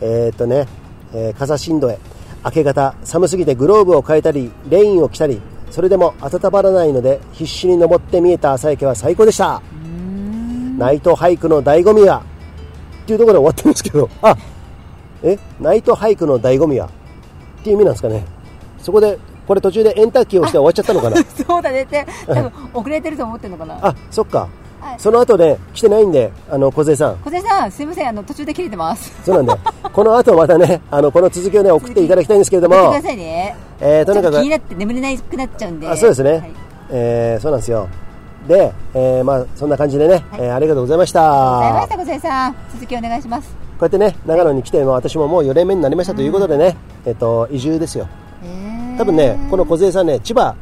[0.01, 0.67] えーっとね、
[1.13, 1.99] えー、風新土へ。
[2.43, 5.41] 明け方、寒すぎてグローブを変えたり、レインを着たり、
[5.71, 9.61] それでも温まらないので、必死に登って見えた朝焼けは最高でした。
[10.79, 12.23] ナイトハイクの醍醐味は、
[13.03, 14.37] っていうところで終わってるんですけど、あ、
[15.23, 15.39] え？
[15.61, 16.91] ナイトハイクの醍醐味は、っ
[17.63, 18.38] ていう意味なんですかね。
[18.81, 21.17] そこで、これ途中でエンターキーをして終わっちゃったのかな？
[21.47, 21.83] そうだね。
[21.83, 23.79] って多分遅れてると思ってるのかな？
[23.83, 24.49] あ、そっか。
[24.81, 24.97] はい。
[24.99, 27.17] その後ね、来てないんで、あの、小勢さん。
[27.17, 28.09] 小瀬さんすいません。
[28.09, 29.13] あの途中で切れてます。
[29.25, 29.53] そうなんで、
[29.93, 32.93] この後またね、あの、この続きをね、送っていただきたいんですけれども。
[33.01, 33.57] ね。
[33.81, 35.89] えーとにかく気になって眠れなくなっちゃうんで。
[35.89, 36.53] あそうですね、はい。
[36.91, 37.89] えーそうなんですよ。
[38.47, 40.23] で、えーまあそんな感じでね、はい。
[40.41, 41.59] えーありがとうございました。
[41.61, 42.57] ありがとうございました小瀬さん。
[42.75, 43.49] 続きお願いします。
[43.49, 46.77] こうやってね長野に来ても私ももう4年目になりましたということでね、
[47.07, 48.09] えっ、と移住ですよ
[48.97, 50.55] 多分ねこの小さんね千葉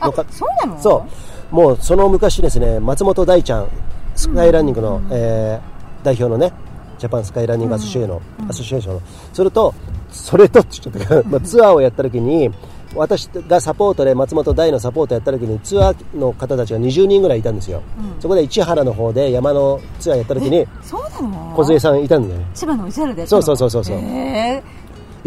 [0.00, 0.80] のあかそうなの？
[0.80, 1.06] そ
[1.52, 1.54] う。
[1.54, 3.68] もうその昔ですね松本大ちゃん
[4.14, 6.52] スカイランニングの、えー代表のね
[6.98, 9.02] ジャパンスカイランニングアソシエの、アソシエーションの。
[9.32, 9.74] それと
[10.10, 12.50] それとちゃったから、 まあ、ツアーをやった時に
[12.94, 17.82] 私がサポートで松本大のサポートやった時にツアーの方たちが20人ぐらいいたんですよ、
[18.20, 21.54] そこで市原の方で山のツアーやった時にそうなの？
[21.56, 22.46] 小さんいたんだよね。
[22.54, 23.96] 千葉の市原でやったそうのそうそうそうそう。
[23.96, 24.77] へー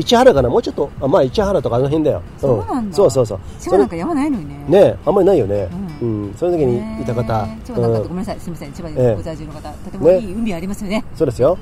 [0.01, 0.49] 市原かな？
[0.49, 2.21] もうちょっとあまあ市原とかあの辺だよ。
[2.37, 2.95] そうなんだ。
[2.95, 3.39] そうそうそう。
[3.59, 4.65] 千葉なんか山ないのにね。
[4.67, 5.69] ねあんまりないよね。
[6.01, 8.39] ううん、その時にいた方、千葉なんごめんなさい。
[8.39, 8.71] すみません。
[8.73, 11.05] 千葉にええご在住の方、とてもいい海ありますよね。
[11.15, 11.57] そうですよ。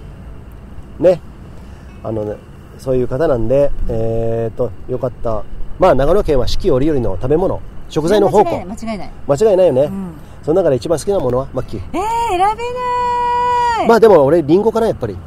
[0.99, 1.19] ね。
[2.03, 2.37] あのね、
[2.77, 5.43] そういう方なんで、えー、と、よかった。
[5.77, 8.51] まあ、長野県は四季折々の食べ物、食材の宝庫。
[8.51, 8.77] 間違いない。
[8.77, 9.11] 間違いない。
[9.27, 9.81] 間違いないよね。
[9.83, 10.11] うん。
[10.43, 11.47] その中で一番好きなものは？
[11.53, 11.79] マッキー。
[11.79, 13.87] えー、選べない。
[13.87, 15.17] まあでも俺、リンゴかな、やっぱり。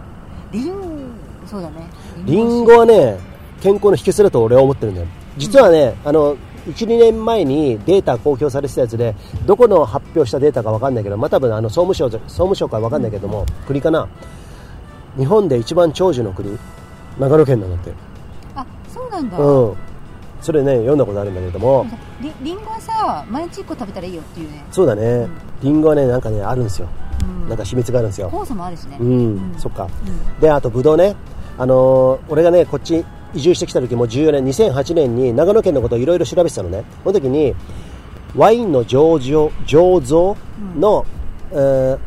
[0.52, 0.72] リン
[1.46, 1.86] そうだね
[2.24, 3.18] リンゴはね、
[3.60, 5.06] 健康の秘訣だと俺は思ってるんだよ。
[5.36, 9.14] 実はね、あの、1、2年前にデータ公表されてたやつで、
[9.46, 14.08] どこの発表したデータかわかんないけど、まあ多分あの総務省総務省かわかんないけども、国かな。
[15.16, 16.56] 日本で一番長寿の国、
[17.18, 17.92] 長野県なんだって。
[18.54, 19.76] あそうなんだ、うん。
[20.40, 21.86] それね、読んだことあるんだけれども、
[22.20, 25.28] リリンゴはさ毎日1個食べたらいいよっていうねそうだね、
[25.62, 26.88] リンゴはね、なんかね、あるんですよ。
[27.24, 28.30] うんなんか秘密があるんですよ。
[28.30, 29.88] 酵素もあるしねうん、そっか。
[30.40, 31.14] で、あと、ぶどうね。
[31.62, 33.04] あのー俺がね、こっち
[33.34, 36.82] 移住してきた時も14年、2008年に長野県のことをいろいろ調べてたのね。
[37.04, 37.54] その時に、
[38.34, 40.36] ワインの醸造醸造
[40.76, 41.06] の、
[41.52, 41.98] えー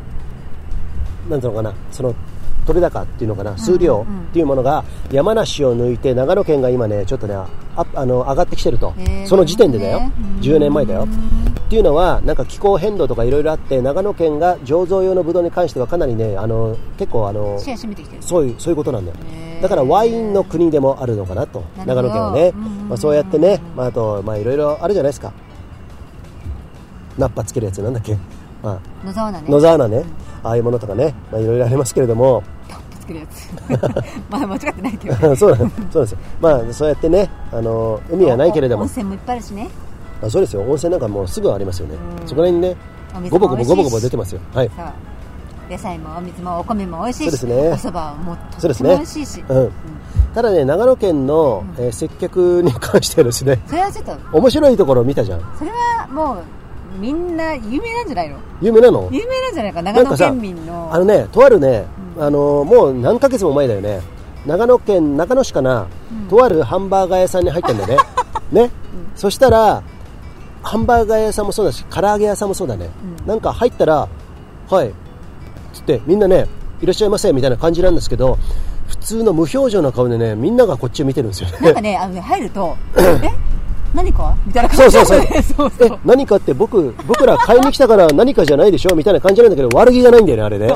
[1.30, 2.14] なんていうのかな、その、
[2.66, 7.34] 取れ高っていうのかな、数量っていうものが山梨を抜いて長野県が今ね、ちょっとね、
[7.76, 8.94] アップあの上がってきてると、
[9.26, 11.06] その時点でだよ、なるほどね10年前だよ。
[11.66, 17.58] っていうのは、なんか気候変動とかいろいろあって、長野県が醸造用のブドウに関してはかなりね、あの結構あの
[18.20, 19.16] そういうそういうことなんだよ。
[19.62, 21.64] だからワインの国でもあるのかなと。
[21.86, 22.52] 長野県はね。
[22.88, 25.32] まあ、そうやってね、まあ、あとまあいろいろあるじゃないですか。
[27.18, 28.16] ナッパつけるやつなんだっけ、
[28.62, 29.46] ま野沢菜ね。
[29.48, 30.04] あ、野沢菜ね、
[30.42, 32.42] ああいうものとかね、まあ、いろいろありますけれども
[33.06, 33.48] 作るやつ。
[34.28, 35.14] まだ間違ってないけど。
[35.36, 35.56] そう
[35.92, 36.12] そうです。
[36.12, 38.82] よまあそうやってねあの海はないけれども。
[38.82, 39.68] 温泉もいっぱいあるしね。
[40.22, 40.62] あそうですよ。
[40.62, 42.28] 温泉なんかもうすぐありますよね、うん。
[42.28, 42.76] そこら辺にね
[43.30, 44.40] ごぼごぼごぼごぼ出てますよ。
[44.52, 44.70] はい。
[44.76, 44.86] そう。
[45.70, 47.68] 野菜もお水もお米も美味しいしそうですね。
[47.70, 48.90] お蕎麦もとってそうですね。
[48.90, 49.44] も美味しいし。
[49.48, 49.70] うん。
[50.34, 54.16] ただね長野県の、えー接客に関してはですねそれはちょっと。
[54.38, 55.40] 面白いところを見たじゃん。
[55.58, 56.36] それはもう
[57.00, 58.36] みんな有名なんじゃないの？
[58.62, 59.08] 有名なの？
[59.10, 60.88] 有名なんじゃないか長野県民の。
[60.90, 61.84] あのね、とあるね、
[62.18, 64.00] あのもう何ヶ月も前だよね、
[64.46, 65.86] 長野県中野市かな、
[66.30, 67.96] とあるハンバーガー屋さんに入ったんだよね、
[68.64, 68.70] ね、
[69.14, 69.82] そしたら、
[70.62, 72.88] ハンバーガー屋さんもそうだし、唐揚げ屋さんもそうだね、
[73.26, 74.08] なんか入ったら、
[74.70, 74.92] はい、
[75.72, 76.46] つって、みんなね、
[76.80, 78.38] いらっしゃいませみたいな感じなんですけど、
[78.88, 81.90] 普通の無表情な顔でね、みんながこっちを見てるんですよなんかね。
[81.92, 83.30] ねあのね入ると え？
[83.94, 84.34] 何か？
[84.46, 84.96] みたいな感じ。
[84.96, 85.42] そうそうそう。
[85.42, 85.88] そうそう。
[85.94, 88.94] え何かって僕僕ら買いに来たから何かじゃないでしょ？
[88.94, 90.68] みたいな感じなんだけど悪気がないんだよねあれね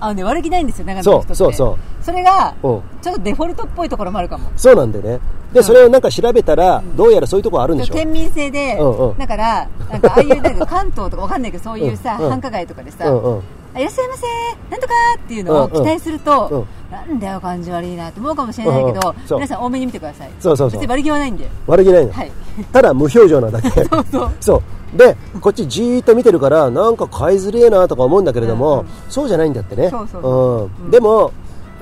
[0.00, 1.34] あのね悪気ないんですよ長野の人って。
[1.34, 2.04] そうそうそう。
[2.04, 2.68] それがちう。
[2.68, 4.50] んょっとデフォルトっぽいところもあるかも。
[4.56, 5.20] そうなんでね。
[5.52, 9.18] で、それをなんか調べたら、どうやらそういうところあるんでしょ県民性で、うんうん。
[9.18, 12.30] だからなんかああいうなんか関東とかわかんないけどそういうさ、うんうん。
[12.30, 13.42] 繁華街とかでさ、うんうん。
[13.74, 14.26] あいらっしゃいませ
[14.70, 19.34] なんとかっていうのをうんうん期待すると、うんなんだよ感じ悪いなと思うかもしれないけど、うんうん。
[19.34, 20.30] 皆さん多めに見てください。
[20.38, 20.80] そうそうそう。
[20.80, 21.48] 別に悪気はないんで。
[21.66, 22.12] 悪気ないの。
[22.12, 22.32] はい。
[22.72, 23.70] ただ無表情なだけ。
[23.84, 24.30] そうそう。
[24.40, 24.62] そう。
[24.94, 28.86] で、こっちじーっと見てるから、なんか買いづれえなとか思うんだけれども、うんうん。
[29.08, 29.90] そうじゃないんだってね。
[29.90, 30.90] そうん。
[30.90, 31.32] でも、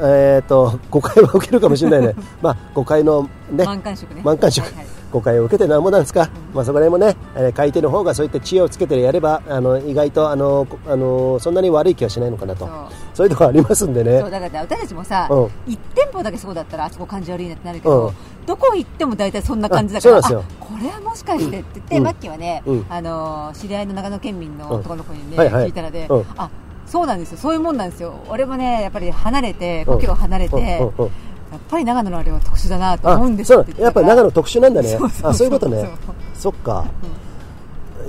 [0.01, 2.15] えっ、と、誤解は受けるかもしれないね。
[2.41, 4.23] まあ、誤解のね、満貫色ね。
[4.25, 4.87] 満貫色、はいはい。
[5.13, 12.67] 誤解を受けてなんぼなんですか、まあ、そこら辺もね、えー買い手の方がそういった知恵をつけてやればあの意外とあのこあのそんなに悪い気はしないのかなと。
[13.13, 13.27] そう。
[13.27, 14.21] いうところありますんでね。
[14.21, 15.49] そうだから私たちもさ、うん。
[15.67, 18.15] 一店舗だけそうだったらあそこ感じ悪いなってなるけど、うん
[18.47, 20.35] どこ行っても大体そんな感じだからこ
[20.81, 22.03] れはもしかしてって言って、うん。
[22.05, 22.87] マッキーはね、うん。
[22.89, 26.25] あのー知り合いの長野県民の男の子にね、聞いたらで、うん。
[26.37, 26.51] あ
[26.87, 27.39] そうなんですよ。
[27.39, 28.15] そういうもんなんですよ。
[28.29, 34.89] 俺もねやっぱり離れて故郷を離れて、やっぱり長野のあれは特殊だなとあ思うんですそうって言やってぱたから長野特殊なんだね。
[34.99, 35.89] そうあそういうことね。
[36.35, 36.85] そっか、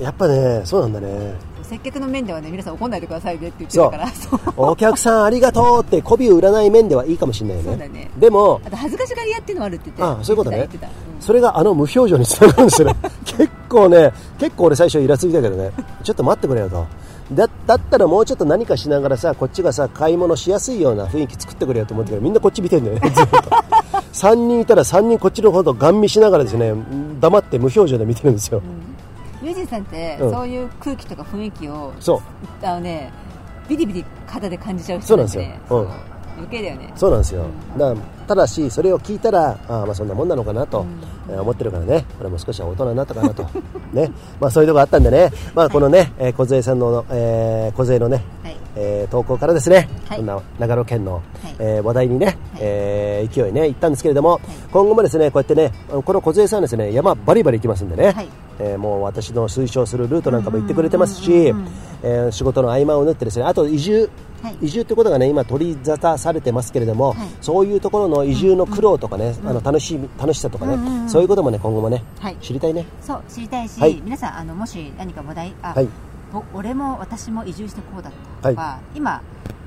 [0.00, 1.34] やっぱねそうなんだね
[1.64, 4.40] 接客の面ではね皆さん怒んないでくださいねって言ってたからそう。
[4.56, 7.70] お客さんありがとうって媚びを売らない面ではいいかもしれないよね。
[7.70, 8.10] そうだね。
[8.16, 10.20] でもあと恥ずかしがり屋っていうのもあるって言ってた。
[10.20, 10.68] あそういうことね。
[10.70, 11.22] うん。
[11.22, 12.96] それがあの無表情につながるんですよね。
[13.24, 15.72] 結構ね結構俺最初イラついたけどね。
[16.02, 16.86] ちょっと待ってくれよと。
[17.32, 23.10] だだったらもうちょっと何かしながらさこっちがさ買い物しやすいような雰囲気作ってくれよと思ってけどみんなこっち見てんだよね。
[23.10, 23.38] ずっと
[24.14, 26.72] 3人いたら3人こっちのことガン見しながらですね
[27.20, 28.62] 黙って無表情で見てるんですよ、
[29.44, 30.32] ユージンさんって、うん。
[30.32, 32.16] そういう空気とか雰囲気をそ
[32.62, 32.66] う。
[32.66, 33.12] あのね
[33.68, 35.44] ビリビリ肌で感じちゃうそうなんですよ。
[35.44, 35.88] 人ねうん。
[36.36, 36.92] 余計だよね。
[36.96, 37.44] そうなんですよ、
[37.78, 40.84] だからただしそれを聞いたらああまあそんなもんなのかなと、
[41.28, 42.04] えー思ってるからね。
[42.18, 43.46] これも少しは大人になったかなと。
[43.92, 44.10] ね。
[44.40, 45.30] まあそういうとこあったんでね。
[45.54, 48.56] まあこのね、えー小さんの、えー、小のね、はい。
[48.76, 50.18] えー投稿からですね、はい。
[50.18, 51.22] こんな長野県の、はい。
[51.58, 54.40] えー話題にね、えー勢いね行ったんですけれども、
[54.72, 55.72] 今後もですねこうやってね
[56.04, 58.28] この小さんはですね山バリバリ行きますんでね、はい
[58.58, 64.10] えーもう私の推奨するルートなんかも行ってくれてますし、えー仕事の合間を縫ってですねあと移住。
[64.42, 64.56] はい。
[64.60, 67.28] 移住ってことがね今取り沙汰されてますけれども、はい。
[67.40, 72.36] そういうところの移住の苦労とかね、あの楽しみ楽しさとかね、そういうこともね今後もね、はい。
[72.42, 72.84] 知りたいね。
[73.00, 74.00] そう知りたいし、はい。
[74.04, 75.88] 皆さんあのもし何か話題あ、はい。
[76.30, 79.22] ぼ俺も私も移住してこうだったとか、今、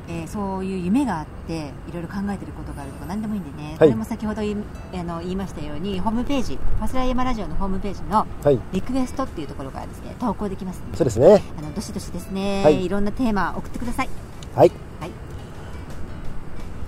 [0.10, 4.58] えーそういう夢があっていろいろ考えてることがあるとか何でもいいんでね、これも先ほど言い
[4.93, 8.60] あの言いましたようにホームページファスライヤマラジオのホームページのはい。
[8.72, 10.16] リクエストっていうところからですね。
[10.20, 10.97] 投稿できますので。
[10.97, 11.41] そうですね。
[11.58, 12.86] あのどしどしですね、はい。
[12.86, 14.10] い、ろんなテーマ送ってください。
[14.55, 14.72] はい。
[14.99, 15.12] はい。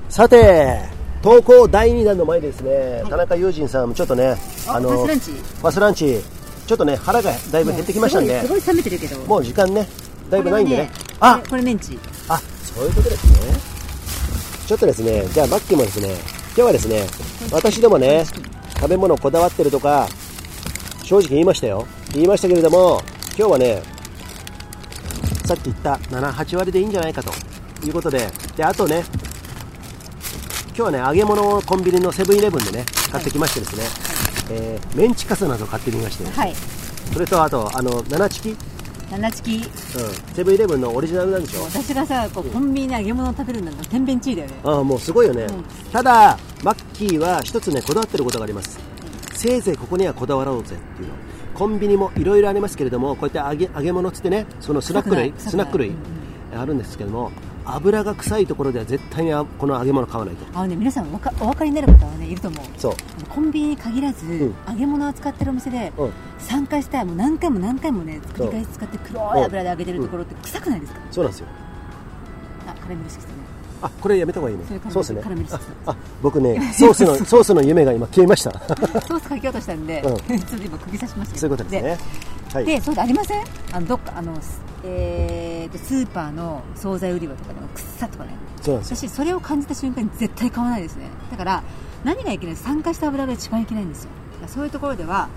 [0.09, 0.79] さて
[1.21, 5.31] 投稿第2弾の前にですね、田中友人さんもちょっとねあファスランチ。
[5.31, 6.19] ファスランチ。
[6.65, 8.41] ちょっとね腹がだいぶ減ってきましたんで。
[8.41, 9.17] すごい冷めてるけど。
[9.25, 9.87] もう時間ね
[10.29, 10.91] だいぶないんでね。
[11.19, 11.37] これはあ！
[11.39, 11.99] これこれメンチ。
[12.29, 12.39] あ
[12.79, 13.59] そういうことですね。
[14.65, 17.05] ちょっとですねじゃあマッキーもですね今日はですね
[17.51, 18.23] 私どもね
[18.75, 20.07] 食べ物こだわってるとか
[21.03, 21.85] 正直言いましたよ。
[22.13, 23.01] 言いましたけれども
[23.37, 23.83] 今日はね
[25.45, 27.33] さっき言った78割でいいんじゃないかと。
[27.85, 29.03] いうことでであとね
[30.67, 33.83] 今日はね揚げ物をコンビニのセブンイレブンでね買ってきましてですね、
[34.51, 36.53] えーメンチカツなど買ってみまして、はい。
[37.11, 38.57] それとあとあの7チキ、うん、
[39.11, 39.63] 七チキ
[40.33, 41.63] セブンイレブンのオリジナルなんでしょ？
[41.63, 44.53] 私がさこうコンビニで揚げ物を食べるんだったら天変地異だよね。
[44.63, 45.63] ああもうすごいよね、うん。
[45.91, 48.79] ただマッキーは一つねこだわってることがあります。
[49.33, 51.15] せいぜいここにはこだわろうぜっていうの。
[51.55, 55.91] コンビニもいろいろありますけれどもこうやって揚げ揚げ物っつってねそのスナック類スナック類
[56.55, 57.31] あるんですけども
[57.75, 60.45] 油が臭いところでは絶対にあこの揚げ物買わないと。
[60.57, 61.19] あのね皆さんお分
[61.53, 62.93] かりになる方はねいると思うそう。
[63.27, 64.39] コンビニに限らず、ん。
[64.67, 66.11] 揚げ物を扱ってるお店で、うん。
[66.39, 71.47] 参加したらもう何回も何回もね繰り返し使って黒い油で揚げてるところって臭くないですか、そうなんですよ。
[72.67, 73.39] あカラメルしてきたね
[73.81, 74.63] あこれやめた方がいいね。
[74.67, 74.79] それ
[75.21, 78.51] カラメルそうですねああ僕ねソースの ソースの夢が今消えました。
[78.59, 80.17] ソースかけようとしたんで、うん。
[80.39, 81.97] ちょっと今釘刺しましたそういうことですね。
[82.53, 82.65] はい。
[82.65, 83.43] でそうでありません？
[83.73, 88.31] あのどっかあの、すえーとスーパーの惣菜売り場とかでも草とかね。
[88.61, 89.09] そうなんですよ。
[89.09, 91.05] 私それを感じた瞬間に絶対買わないですね。
[91.31, 91.63] だから
[92.03, 92.55] 何がいけない？
[92.55, 94.09] 酸化した油が一番いけないんですよ。
[94.47, 95.27] そういうところでは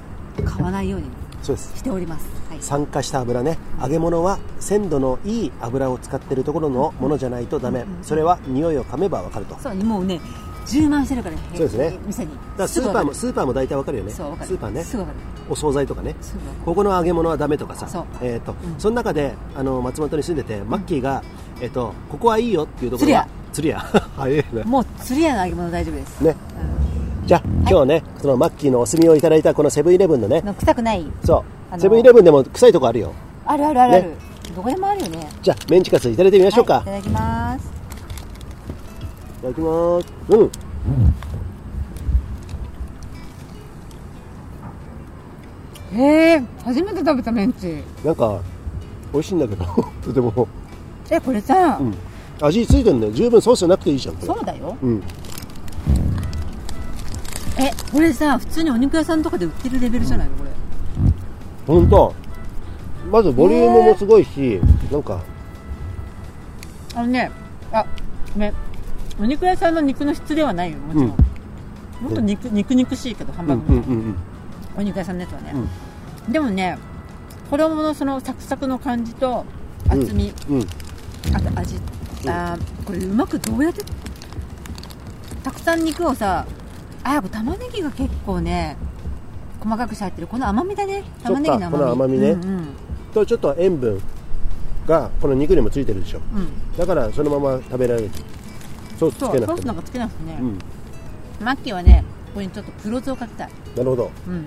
[0.45, 1.07] 買わないように
[1.43, 1.77] そうです。
[1.77, 3.59] しております、はい、酸化した油ね。
[3.81, 7.85] 揚げ物は鮮度のいい油を使ってるところのものじゃないとダメ。
[8.03, 9.53] それは匂いを噛めばわかると。
[9.53, 10.21] だかそうもうね
[10.67, 11.99] 充満してるからそうですね。
[12.07, 12.31] 店に。
[12.57, 14.13] らスーパーもスーパーも大体わかるよね。
[14.13, 14.49] そうわかる。
[14.49, 14.85] スーパーね。
[14.85, 15.19] すぐわかる。
[15.51, 16.15] お惣菜とかね。
[16.65, 17.89] ここの揚げ物はダメとかさ。
[17.89, 18.05] そう。
[18.21, 18.57] えーとん。
[18.79, 21.23] その中であの松本に住んでてマッキーが
[21.61, 23.83] えーとここはいいよっていうところは釣り屋。
[24.65, 26.37] もう釣り屋の揚げ物大丈夫です、ね
[27.25, 30.41] じゃあ今日はねそのマッキーのお墨をいただいたこのセブンイレブンのね。
[30.43, 31.07] の臭くない。
[31.25, 31.81] そう。
[31.81, 33.13] セブンイレブンでも臭いとこあるよ。
[33.47, 33.93] あるあるある。
[33.95, 34.17] ある、ね。
[34.57, 35.29] どこでもあるよね。
[35.41, 37.73] じゃあメンチカツいただいてみましょうか、はい、いただきます。
[39.39, 40.07] いただきます。
[40.29, 40.51] うん。
[45.95, 47.83] へえ初めて食べたメンチ。
[48.05, 48.41] なんか
[49.13, 49.65] 美味しいんだけど
[50.03, 50.49] とても、
[51.11, 51.95] えこれさ、うん、
[52.41, 54.77] 味ついてるね十分ソースなくていいじゃんそうだよ。
[54.83, 55.03] うん
[57.59, 60.37] えこれさ普通にお肉屋さんとかで売ってるレベルじゃないの？
[60.37, 60.51] これ
[61.67, 62.15] 本当。
[63.11, 65.21] まずボリュームもすごいし、なんか。
[66.95, 67.31] あのね
[67.73, 67.85] あ
[68.33, 68.55] ごめん
[69.21, 71.15] お肉屋さんの肉の質ではないよもちろん、も
[72.11, 74.17] っと肉肉肉しいけどハンうんバーグの、うんうん
[74.77, 75.55] お肉屋さんのやつはね、
[76.29, 76.79] でもね
[77.51, 79.45] 衣のそのサクサクの感じと
[79.89, 80.57] 厚み、うん。
[80.61, 80.67] うん
[81.35, 81.77] あと味。
[82.27, 83.85] あーこれうまくどうやって
[85.43, 86.47] たくさん肉をさ
[87.05, 88.77] あこれ玉ねぎが結構ね
[89.61, 90.27] 細かくして入ってる。
[90.27, 91.05] この甘みだね。
[91.23, 91.79] 玉ねぎの甘み。
[91.79, 92.31] この甘みね。
[92.31, 92.67] うんうん。
[93.15, 94.01] とちょっと塩分
[94.87, 96.21] がこの肉にもついてるでしょ。
[96.35, 96.77] うん。
[96.77, 98.11] だからそのまま食べられる。
[98.99, 99.57] ソースつそうけなくても。
[99.57, 100.59] ソースなんかつけなくてね、うん。
[101.45, 103.51] マッキーはねここにちょっと黒酢をかけたい。
[103.77, 104.11] なるほど。
[104.27, 104.45] うん。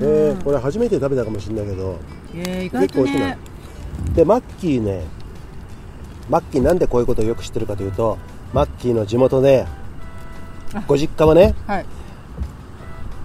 [0.00, 1.98] えー、これ初めて食べたかもしれないけど
[2.34, 3.38] えー、意外と結構美味しいね
[4.08, 4.14] な。
[4.14, 5.04] でマッキーね
[6.28, 8.18] マッキーなんでこういうことをよく知ってるかというと
[8.52, 9.79] マッキーの地元であ
[10.86, 11.86] ご実家はねはい。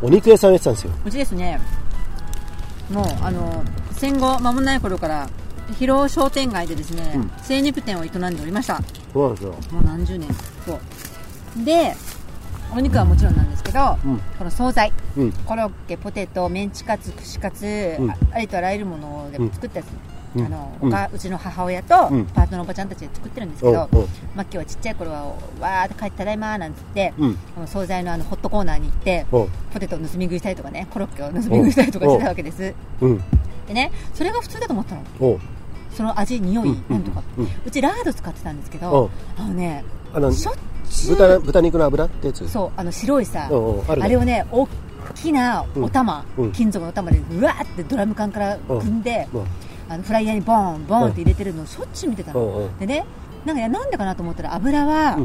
[0.02, 0.92] お肉屋さんやってたんですよ。
[1.06, 1.60] うちですね。
[2.92, 5.30] もうあの戦後間もない頃から
[5.80, 7.32] 広尾商店街でですね、うん。
[7.42, 8.82] 精肉店を営んでおりました。
[9.14, 9.52] そうなんですよ。
[9.72, 10.30] もう何十年。
[10.66, 10.80] そう。
[11.64, 11.96] で
[12.76, 14.20] お肉はもちろんなんですけど、うん。
[14.38, 14.92] この惣菜。
[15.18, 15.32] うん。
[15.32, 18.12] コロッケポテトメンチカツ串カツ、ん。
[18.12, 20.94] あありとあらゆるもので作ったやつ、うんあのうん。
[21.14, 22.26] うちの母親とうん。
[22.26, 24.04] パートのおばちゃんたちで作ってるんですけど、うんう。
[24.04, 27.38] んマッキーはちっちゃい頃はわーって帰ってただいまーなんつって、うん。
[27.66, 29.40] 惣菜のあのホットコーナーに行ってう。
[29.42, 33.08] んポテトを盗み食いしたりとかねコロッケを盗み食いしたりとかしてたわけですう。
[33.08, 33.24] ん
[33.68, 35.40] でねそれが普通だと思ったの。
[35.92, 36.84] その味匂い、うん。
[36.90, 37.72] なんとか、ううん。
[37.72, 39.84] ちラード使ってたんですけうんどあのね
[40.14, 40.56] あのしょっ
[40.90, 42.48] ちゅう豚豚肉の油ってやつ？
[42.50, 43.50] そうあの白いさ、
[43.88, 44.68] あれをね大
[45.14, 49.40] きなお玉、金属のお玉でうわーってドラム缶から組んで、う。
[49.40, 49.46] ん
[49.90, 52.78] あのフライヤーにボーンボーンって入れてるのをしょっちゅう見てたの、うんうん。
[52.80, 53.06] でね
[53.46, 55.24] なんかいやなんでかなと思ったら油は、うん。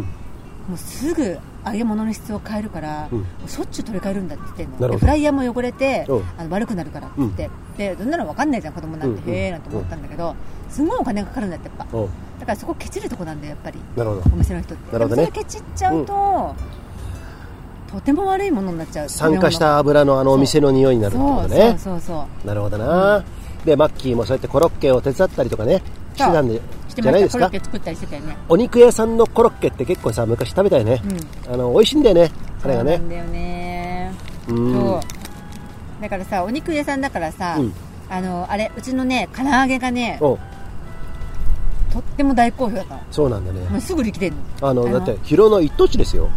[0.68, 3.26] もうすぐ揚げ物の質を変えるから、うん。
[3.48, 4.98] しょっちゅう取り替えるんだって言ってんの。
[4.98, 6.24] フライヤーも汚れて、うん。
[6.38, 10.36] あの悪くなるからって言って、でどんなの分かんないじゃん子供なんて、うんへえなんて思ったんだけど、
[10.68, 11.98] すごいお金がかかるんだってやっぱ。
[11.98, 12.06] うん。
[12.38, 13.78] だからそこケチるとこなんだよやっぱり。
[13.96, 14.22] なるほど。
[14.32, 14.92] お店の人って。
[14.92, 15.26] なるほどね。
[15.26, 16.54] それケチっちゃうと、
[17.90, 19.08] とても悪いものになっちゃう。
[19.08, 21.76] 酸化した油のあのお店の匂いになるってことね。
[21.78, 22.46] そうそうそう。
[22.46, 23.24] なるほどな、
[23.64, 25.82] でマッキーもそうやってコロッケを手伝ったりとかね
[26.14, 27.46] してたんでじゃないですか？
[27.48, 28.36] コロッケ作ったりしてたよね。
[28.48, 31.00] お肉屋さんのコロッケって結構さ昔食べたよね、
[31.48, 32.30] あの美味しいんだよね
[32.64, 32.96] あれがね。
[32.96, 34.12] そうなんだよね。
[34.48, 34.72] うん。
[34.72, 35.00] そ
[35.98, 36.02] う。
[36.02, 37.72] だからさお肉屋さんだからさ、うん。
[38.08, 40.38] あのあれうちのね唐揚げがねお。
[41.92, 43.02] とっても大好評だったの。
[43.10, 46.28] そうなんだねもうすぐ売り切れるのあのだって広の一等地ですよ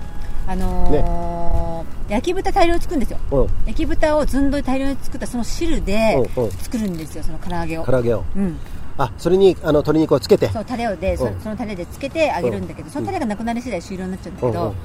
[0.47, 1.62] あのー
[2.09, 3.19] 焼き豚大量に作るんですよ。
[3.31, 3.41] う。
[3.43, 6.29] ん焼き豚をずんどい大量に作ったその汁で
[6.59, 7.85] 作るんですよその唐揚げを。
[7.85, 8.23] 唐揚げを。
[8.35, 8.57] うん。
[8.97, 10.49] あそれにあの鶏肉をつけて。
[10.49, 11.31] そのタレをでそう。
[11.31, 14.75] んそのタレでつけてあげるんだけどそのタレがなくなり次第終了になっちゃうんだけど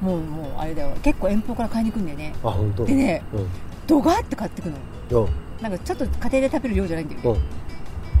[0.00, 0.96] もうもうあれだよ。
[1.02, 2.34] 結構遠方から買いに来るんだよね。
[2.42, 2.84] あ本当？
[2.84, 3.48] でねうん。
[3.86, 4.68] ドガーって買ってく
[5.10, 5.22] の。
[5.22, 5.24] う。
[5.26, 5.28] ん
[5.62, 7.30] なんかちょっと家庭で食べる量じゃないんだよね。
[7.30, 7.32] う。
[7.34, 7.63] ん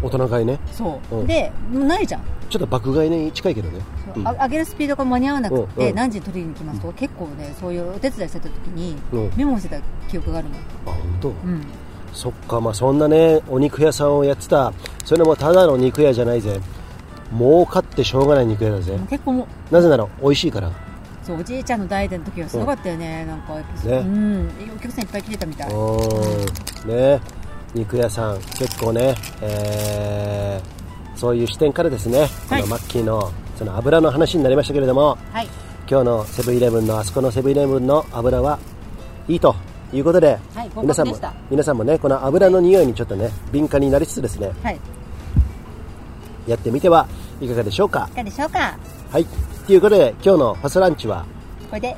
[0.04, 0.58] 大人買いね。
[0.70, 1.26] そう、うん。
[1.26, 2.22] でもうないじゃん。
[2.50, 3.80] ちょっと爆買いに近いけどね、
[4.16, 4.20] う。
[4.20, 4.28] ん。
[4.28, 5.94] あ上げるスピードが間に合わなくて、うんうん。
[5.94, 9.32] 何時に取りに行きますと、結構ねそういうお手伝いしてた時に、うん。
[9.36, 9.80] メモしてた
[10.10, 11.66] 記憶があるもん、あ本当、うん、
[12.12, 14.72] そっかまあそんなねお肉屋さんをやってた。
[15.04, 16.60] それもただの肉屋じゃないぜ。
[17.36, 18.96] 儲かってしょうがない肉屋だぜ。
[19.10, 20.70] 結構もなぜなら美味しいから。
[21.24, 23.64] そうおじいちゃんの代での時はすごかったよね、なんか、ね。
[23.84, 26.90] うん、お客さんいっぱい来てたみたい、うん。
[26.90, 27.18] ね
[27.74, 30.84] 肉屋さん結構ね、えー
[31.16, 32.62] そういう視点からですね、はい。
[32.62, 35.48] このマッキーのその油の話になりましたけれどもはい。
[35.88, 38.58] 今日のセブンイレブンのあそこのセブンイレブンの油は
[39.28, 39.54] いいと
[39.92, 41.16] いうことで、はい皆さんも
[41.50, 44.50] 皆さんもねこの油の匂いにちょっとね敏感になりつつですね。
[46.48, 47.06] やってみては
[47.40, 48.08] いかがでしょうか？
[48.08, 48.76] かがでしょうか？
[49.12, 49.24] はい。
[49.66, 51.24] ということで今日のファスランチは？
[51.70, 51.96] これで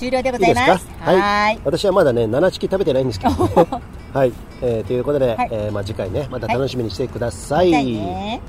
[0.00, 0.88] 終了でございます。
[1.00, 1.60] はーい。
[1.62, 3.66] 私はまだね7チキ食べてないんですけど、ね、
[4.14, 4.32] はい、
[4.62, 5.48] えーということで、はい。
[5.52, 8.40] えーまあ、次回ねまた楽しみにしてください、見たいね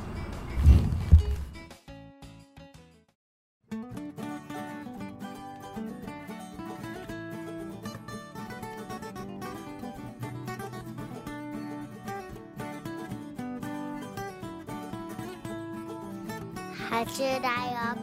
[16.90, 17.40] 初だよ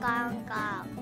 [0.01, 0.95] ゴン。
[0.95, 0.98] ゴ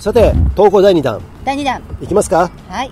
[0.00, 1.20] さて投稿第2弾。
[1.44, 1.82] 第2弾。
[2.00, 2.50] いきますか？
[2.68, 2.90] はい。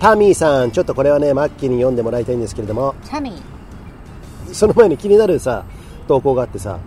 [0.00, 2.94] タミーさんちょっとこれはねマッキーに読んでもらいたいんですけれども。
[3.04, 4.54] チャミー。
[4.54, 5.64] その前に気になるさ
[6.08, 6.78] 投稿があってさ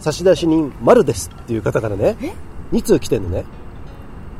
[0.00, 2.16] 差出人丸ですっていう方からね
[2.72, 3.44] 2通来てんのね。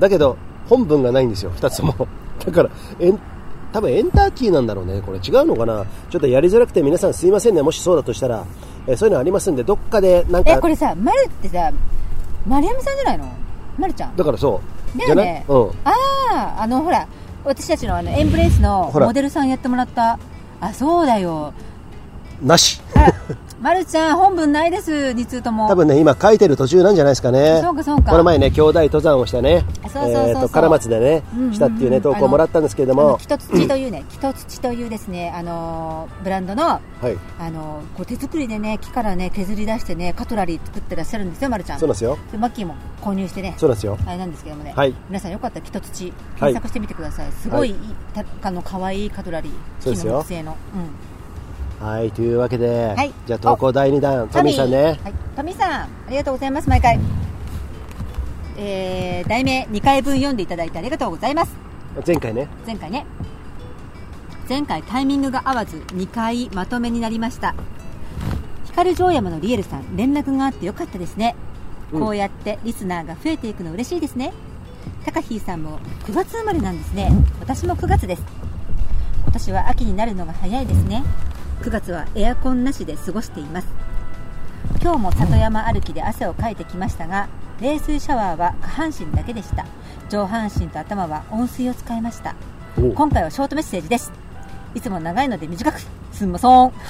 [0.01, 0.37] だけど
[0.68, 1.95] 本文がないんですよ2つとも。
[2.45, 3.20] だからエン
[3.72, 5.01] 多分エンターキーなんだろうね。
[5.01, 5.85] これ違うのかな？
[6.11, 7.62] ちょっとやりづらくて皆さんすいませんね。
[7.62, 8.45] もしそうだとしたら、
[8.89, 11.70] えーそういうのありますんでどっかでなんかえこれさ、まるってさ、
[12.49, 13.44] 丸山さんじゃないの？
[13.79, 14.16] まるちゃん？
[14.16, 14.61] だからそ
[14.95, 14.99] う。
[14.99, 15.45] だよね。
[15.49, 15.70] うん。
[15.85, 15.93] あ
[16.59, 17.07] あ、あのほら、
[17.45, 20.18] 私たちのあのエンブレイスのモデルさんやってもらった。
[20.61, 21.53] あ、そうだよ。
[22.43, 22.81] なし
[23.65, 25.69] まるちゃん、本文ないです、2通とも。
[25.69, 27.62] 多分ね今書いてる途中なんじゃないですかね。
[27.62, 28.11] そうかそうか。
[28.11, 29.65] この前ね兄弟登山をしたね。
[29.85, 30.29] そうそうそうそう。
[30.29, 31.55] えーと唐松でね、うんうんうん。
[31.55, 33.17] したっていうね投稿をもらったんですけれども。
[33.19, 37.17] 木と土というね、木と土というですね、あのーブランドの、はい。
[37.39, 41.81] あのーこう手作りでね、木からね、削り出してね、カトラリー作ってらっしゃるんですよ、まるちゃん。
[41.81, 42.19] そうなんですよ。
[42.33, 43.97] でマッキーも購入してね、そうなんですよ。
[44.07, 44.95] あれなんですけどもね、はい。
[45.09, 47.77] 皆さんよかったら木と土はい検索してみてください、すごいいい
[48.15, 49.53] はたあの可愛いカトラリー。
[49.81, 50.12] そうですよ。
[50.12, 51.14] 木の木製の、うん、
[51.85, 53.12] はいというわけで、はい。
[53.26, 54.99] じゃあ投稿第2弾トミーさんね。
[55.05, 56.99] はい、トミーさんありがとうございます毎回。
[58.57, 61.55] えー、題名2回分読んでいただいてありがとうございます。
[62.07, 62.49] 前回ね。
[62.66, 63.05] 前回ね。
[64.49, 67.55] 前回タイミングが合わず2回まとめになりました。
[68.64, 71.37] 光城山のリエルさん連絡があってよかったですね、
[71.93, 72.01] うん。
[72.01, 74.32] こうやってリスナーが増えていくの嬉しいですね。
[75.05, 77.11] タカヒーさんも9月生まれなんですね。
[77.41, 78.22] 私も9月です。
[79.22, 81.03] 今年は秋になるのが早いですね
[81.63, 83.69] 9月はエアコンなしで過ごしています。
[84.83, 87.29] 今日も里山歩きで汗をかいてきましたが
[87.61, 89.67] 冷水シャワーは下半身だけでした。
[90.11, 92.35] 上半身と頭は温水を使いました。
[92.79, 92.91] お。
[92.93, 94.13] 今回はショートメッセージです。
[94.75, 95.81] いつも長いので短く
[96.13, 96.73] すんまそん。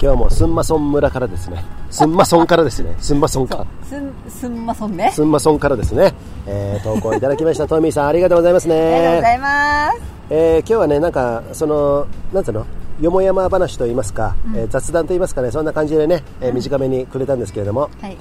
[0.00, 1.62] 今日もスンマソン村からですね。
[1.90, 2.94] スンマソンからですね。
[2.98, 3.64] スンマソンか。
[3.88, 5.12] すんすんまそんね。
[5.14, 6.12] スンマソンからですね、
[6.46, 7.66] えー投稿いただきました。
[7.68, 12.64] トミーさんありがとうございますありがとうござねいますえー今日はねなんかそのなんつうの
[13.02, 18.16] よもやま話と言いますか、えー雑談と言いますかねそんな感じでね、えー短めにくれたんですけれども、はい。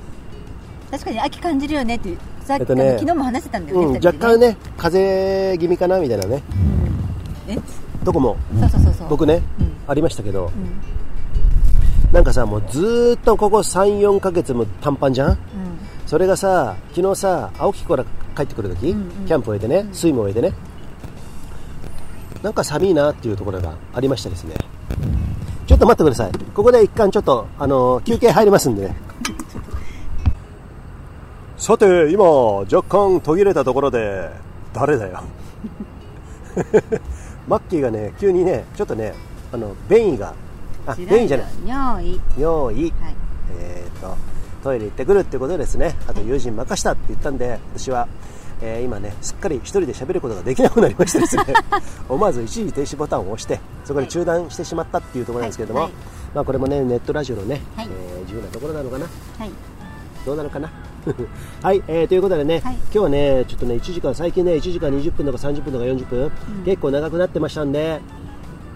[0.92, 6.44] 確かに秋感じるよねっていうさっき、えっとね昨日も話してたんだよね、うん、二人で若干ね風邪気味かなみたいなね。
[7.48, 7.58] え？
[8.04, 8.36] とこも。
[8.60, 9.08] そうそうそうそう。
[9.10, 9.72] 僕ね、うん。
[9.88, 10.52] ありましたけど、ん。
[12.12, 15.30] なんかさもうずーっとここ34ヶ月も短パンじゃん？
[15.30, 15.38] うん。
[16.06, 18.04] それがさ昨日さ青木から
[18.36, 19.26] 帰ってくる時、うんうん。
[19.28, 20.54] キャンプを終えてねスイムを終えてね
[22.44, 24.56] なんか寒いなっていうところがありましたですね。
[25.68, 26.32] ちょっと待ってください。
[26.54, 28.96] ここで一貫ちょっとあの休憩入りますんでね。
[31.58, 34.30] さて今若干途切れたところで
[34.74, 35.22] 誰だよ。
[37.48, 39.14] マッキーがね急にねちょっとね
[39.54, 40.34] あの便意が
[40.88, 41.48] あ便意じゃない。
[41.66, 42.20] 尿意。
[42.38, 42.92] 尿意。
[43.00, 43.16] はい。
[43.60, 44.18] えー、と
[44.64, 45.96] トイレ行ってくるってことですね。
[46.08, 48.08] あと友人任したって言ったんで私は、
[48.62, 51.44] えー今ねすっかり一人で喋ることができなくなりましてですね。
[52.08, 55.90] 思わず一時停止ボタンを押してそこで中断してしまったっていうところなんですけれども、はい。
[55.90, 56.02] はい。
[56.36, 57.88] まあ、これもねネットラジオのね、はい。
[57.90, 59.06] えー自由なところなのかな？
[59.40, 59.52] はい。
[60.26, 60.70] どうなのかな？
[61.64, 62.76] はい、えーということでね、はい。
[62.76, 66.32] 今日はねちょっとね1時間最近ね1時間20分とか30分とか40分、
[66.64, 68.00] 結構長くなってましたんで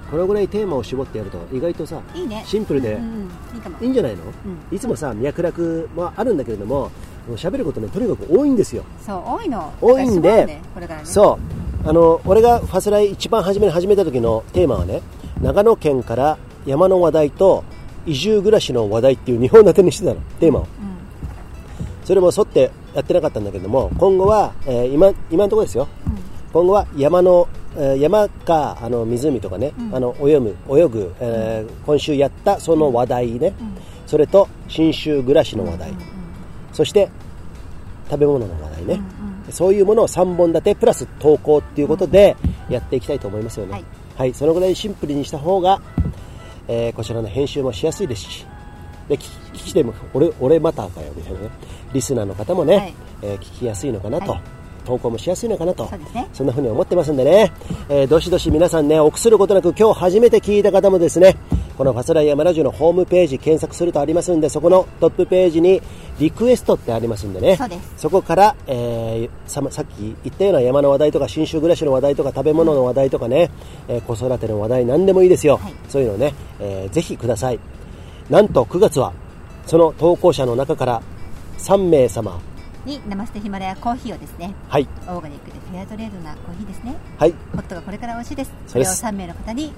[0.09, 2.43] このぐらいテーマを絞ってやると意外とさいいね。
[2.45, 3.83] シンプルで、うんうん。
[3.83, 6.89] いいんじゃないの、ういつもさ脈絡もあるんだけれども
[7.28, 8.84] もう喋ることねとにかく多いんですよ。
[9.05, 9.73] そう多いの？
[9.82, 10.61] 多いんでねね。
[11.05, 11.39] そ
[11.86, 11.89] う。
[11.89, 15.01] あの俺がファスライ一番初めに始めた時のテーマはね
[15.41, 17.63] 長野県から山の話題と
[18.07, 20.67] 移住暮らしの話題っていう2本立てにしてたのテーマを、
[22.03, 25.88] それも沿ってやってなかったんだけども今後は、えー今今のところですよ、
[26.53, 33.53] 今後は山の、えー山かあの湖とかね、あの泳ぐ泳ぐ、えー今週やったその話題ね、
[34.07, 35.93] それと信州暮らしの話題、
[36.76, 37.09] そして
[38.09, 39.01] 食べ物の話題ね、
[39.49, 42.36] そういうものを3本立てプラス投稿っていうことで
[42.69, 43.86] やっていきたいと思いますよね、はい。
[44.17, 45.82] はい、そのぐらいシンプルにした方が、
[46.67, 48.45] えーこちらの編集もしやすいですし
[49.07, 49.19] で聞
[49.53, 51.49] きても俺俺またかよみたいなね。
[51.93, 52.93] リスナーの方もね、はい。
[53.21, 54.41] えー聞きやすいのかなと、はい。
[54.84, 55.88] 投稿もしやすいのかなと。
[55.88, 56.28] そね。
[56.34, 57.51] そんな風に思ってますんでね、
[57.88, 61.38] えーどしどし皆さんね臆することなく今日初めて聞いた方もですね
[61.78, 65.82] このファスライヤマラジオのホームページ検索するとありますんでそこのトップページに
[66.19, 67.57] リクエストってありますんでね。
[67.57, 67.93] そうです。
[67.97, 73.51] そこから、えーささっき言ったような山の話題とか新州暮らしの話題とか食べ物の話題とかね、
[73.88, 75.73] えー子育ての話題何でもいいですよ、はい。
[75.89, 77.59] そういうのをね、えーぜひください。
[78.30, 79.13] なんと9月は
[79.65, 81.01] その投稿者の中から
[81.57, 82.39] 3名様。
[82.86, 84.53] にナマステヒマラヤコーヒーをですね。
[84.69, 84.88] はい。
[85.07, 86.95] オーガニックでフェアトレードなコーヒーですね。
[87.17, 87.34] はい。
[87.51, 88.53] ホットがこれから美味しいです。
[88.67, 89.73] それを3名の方に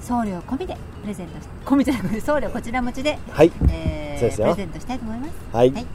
[0.00, 3.52] 送料込みでプレゼントし込みじゃなくて送料こちら持ちで、はい。
[3.70, 4.46] えーそうですよ。
[4.46, 5.32] プレゼントしたいと思います。
[5.52, 5.72] はい。
[5.72, 5.86] はい。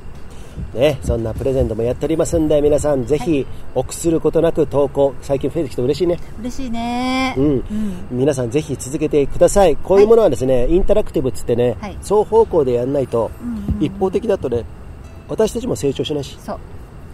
[0.74, 6.20] ね、そんなプレゼントもやっておりますんで皆さんぜひ臆することなく投稿最近増えてきて嬉しいね。
[6.40, 7.34] 嬉しいね。
[7.38, 8.08] うん、うん。
[8.12, 9.76] 皆さんぜひ続けてください。
[9.76, 11.98] こういうものはですね、インタラクティブっつってね、はい。
[12.02, 14.64] 双方向でやんないと、うんうん一方的だとね
[15.28, 16.38] 私たちも成長しないし。
[16.40, 16.60] そう。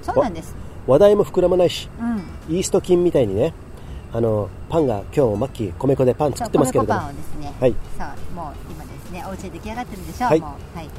[0.02, 0.56] そうなんです。
[0.86, 1.90] 話題も膨らまないし。
[2.00, 2.56] うん。
[2.56, 3.54] イースト菌みたいにね
[4.12, 7.00] あのパンが今日もマッキー米粉でパン作ってますけれども。
[7.02, 7.76] ね、はい。
[7.98, 10.42] そうもう今ですねお家で出来上がってるんでしょう、はい。
[10.42, 10.90] はい。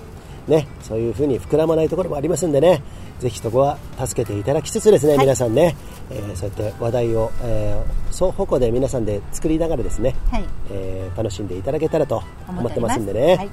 [0.48, 2.82] ね、そういう風に膨らまないところもありますんでね
[3.20, 5.18] ぜひそこは助けていただきつつですね、はい。
[5.20, 5.76] 皆さんね、
[6.10, 10.44] えーそうやって話題を、えー双方向で皆さんで作りながらですね、はい。
[10.70, 13.36] えー楽しんでいただけたらと思ってますんでね。
[13.36, 13.50] はい、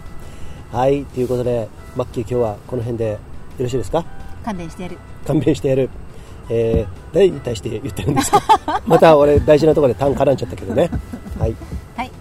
[0.71, 3.19] はい、ということで、マッキー今日はこの辺でよ
[3.59, 4.03] ろしいですか？
[4.43, 4.97] 勘弁してやる。
[5.25, 5.89] 勘弁してやる。
[6.49, 8.41] えー誰に対して言ってるんですか？
[8.85, 10.89] また俺大事なところで単絡んじゃったけどね。
[11.39, 11.55] はい。
[11.95, 12.11] はい。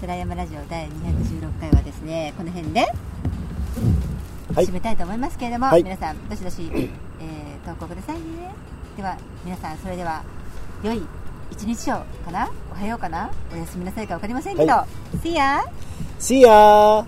[0.00, 2.80] スラヤマラジオ第216回はですねこの辺で
[4.54, 4.66] はい。
[4.66, 5.82] 締めたいと思いますけれども、はい。
[5.82, 6.90] 皆さんどしどし、えー
[7.68, 8.22] 投稿くださいね。
[8.96, 10.22] では皆さんそれでは
[10.82, 11.02] 良い
[11.50, 12.48] 一日をかな？
[12.72, 13.30] おはようかな？
[13.52, 14.86] おやすみなさいか分かりませんけど、は
[15.22, 15.60] See ya!
[16.18, 17.04] See ya!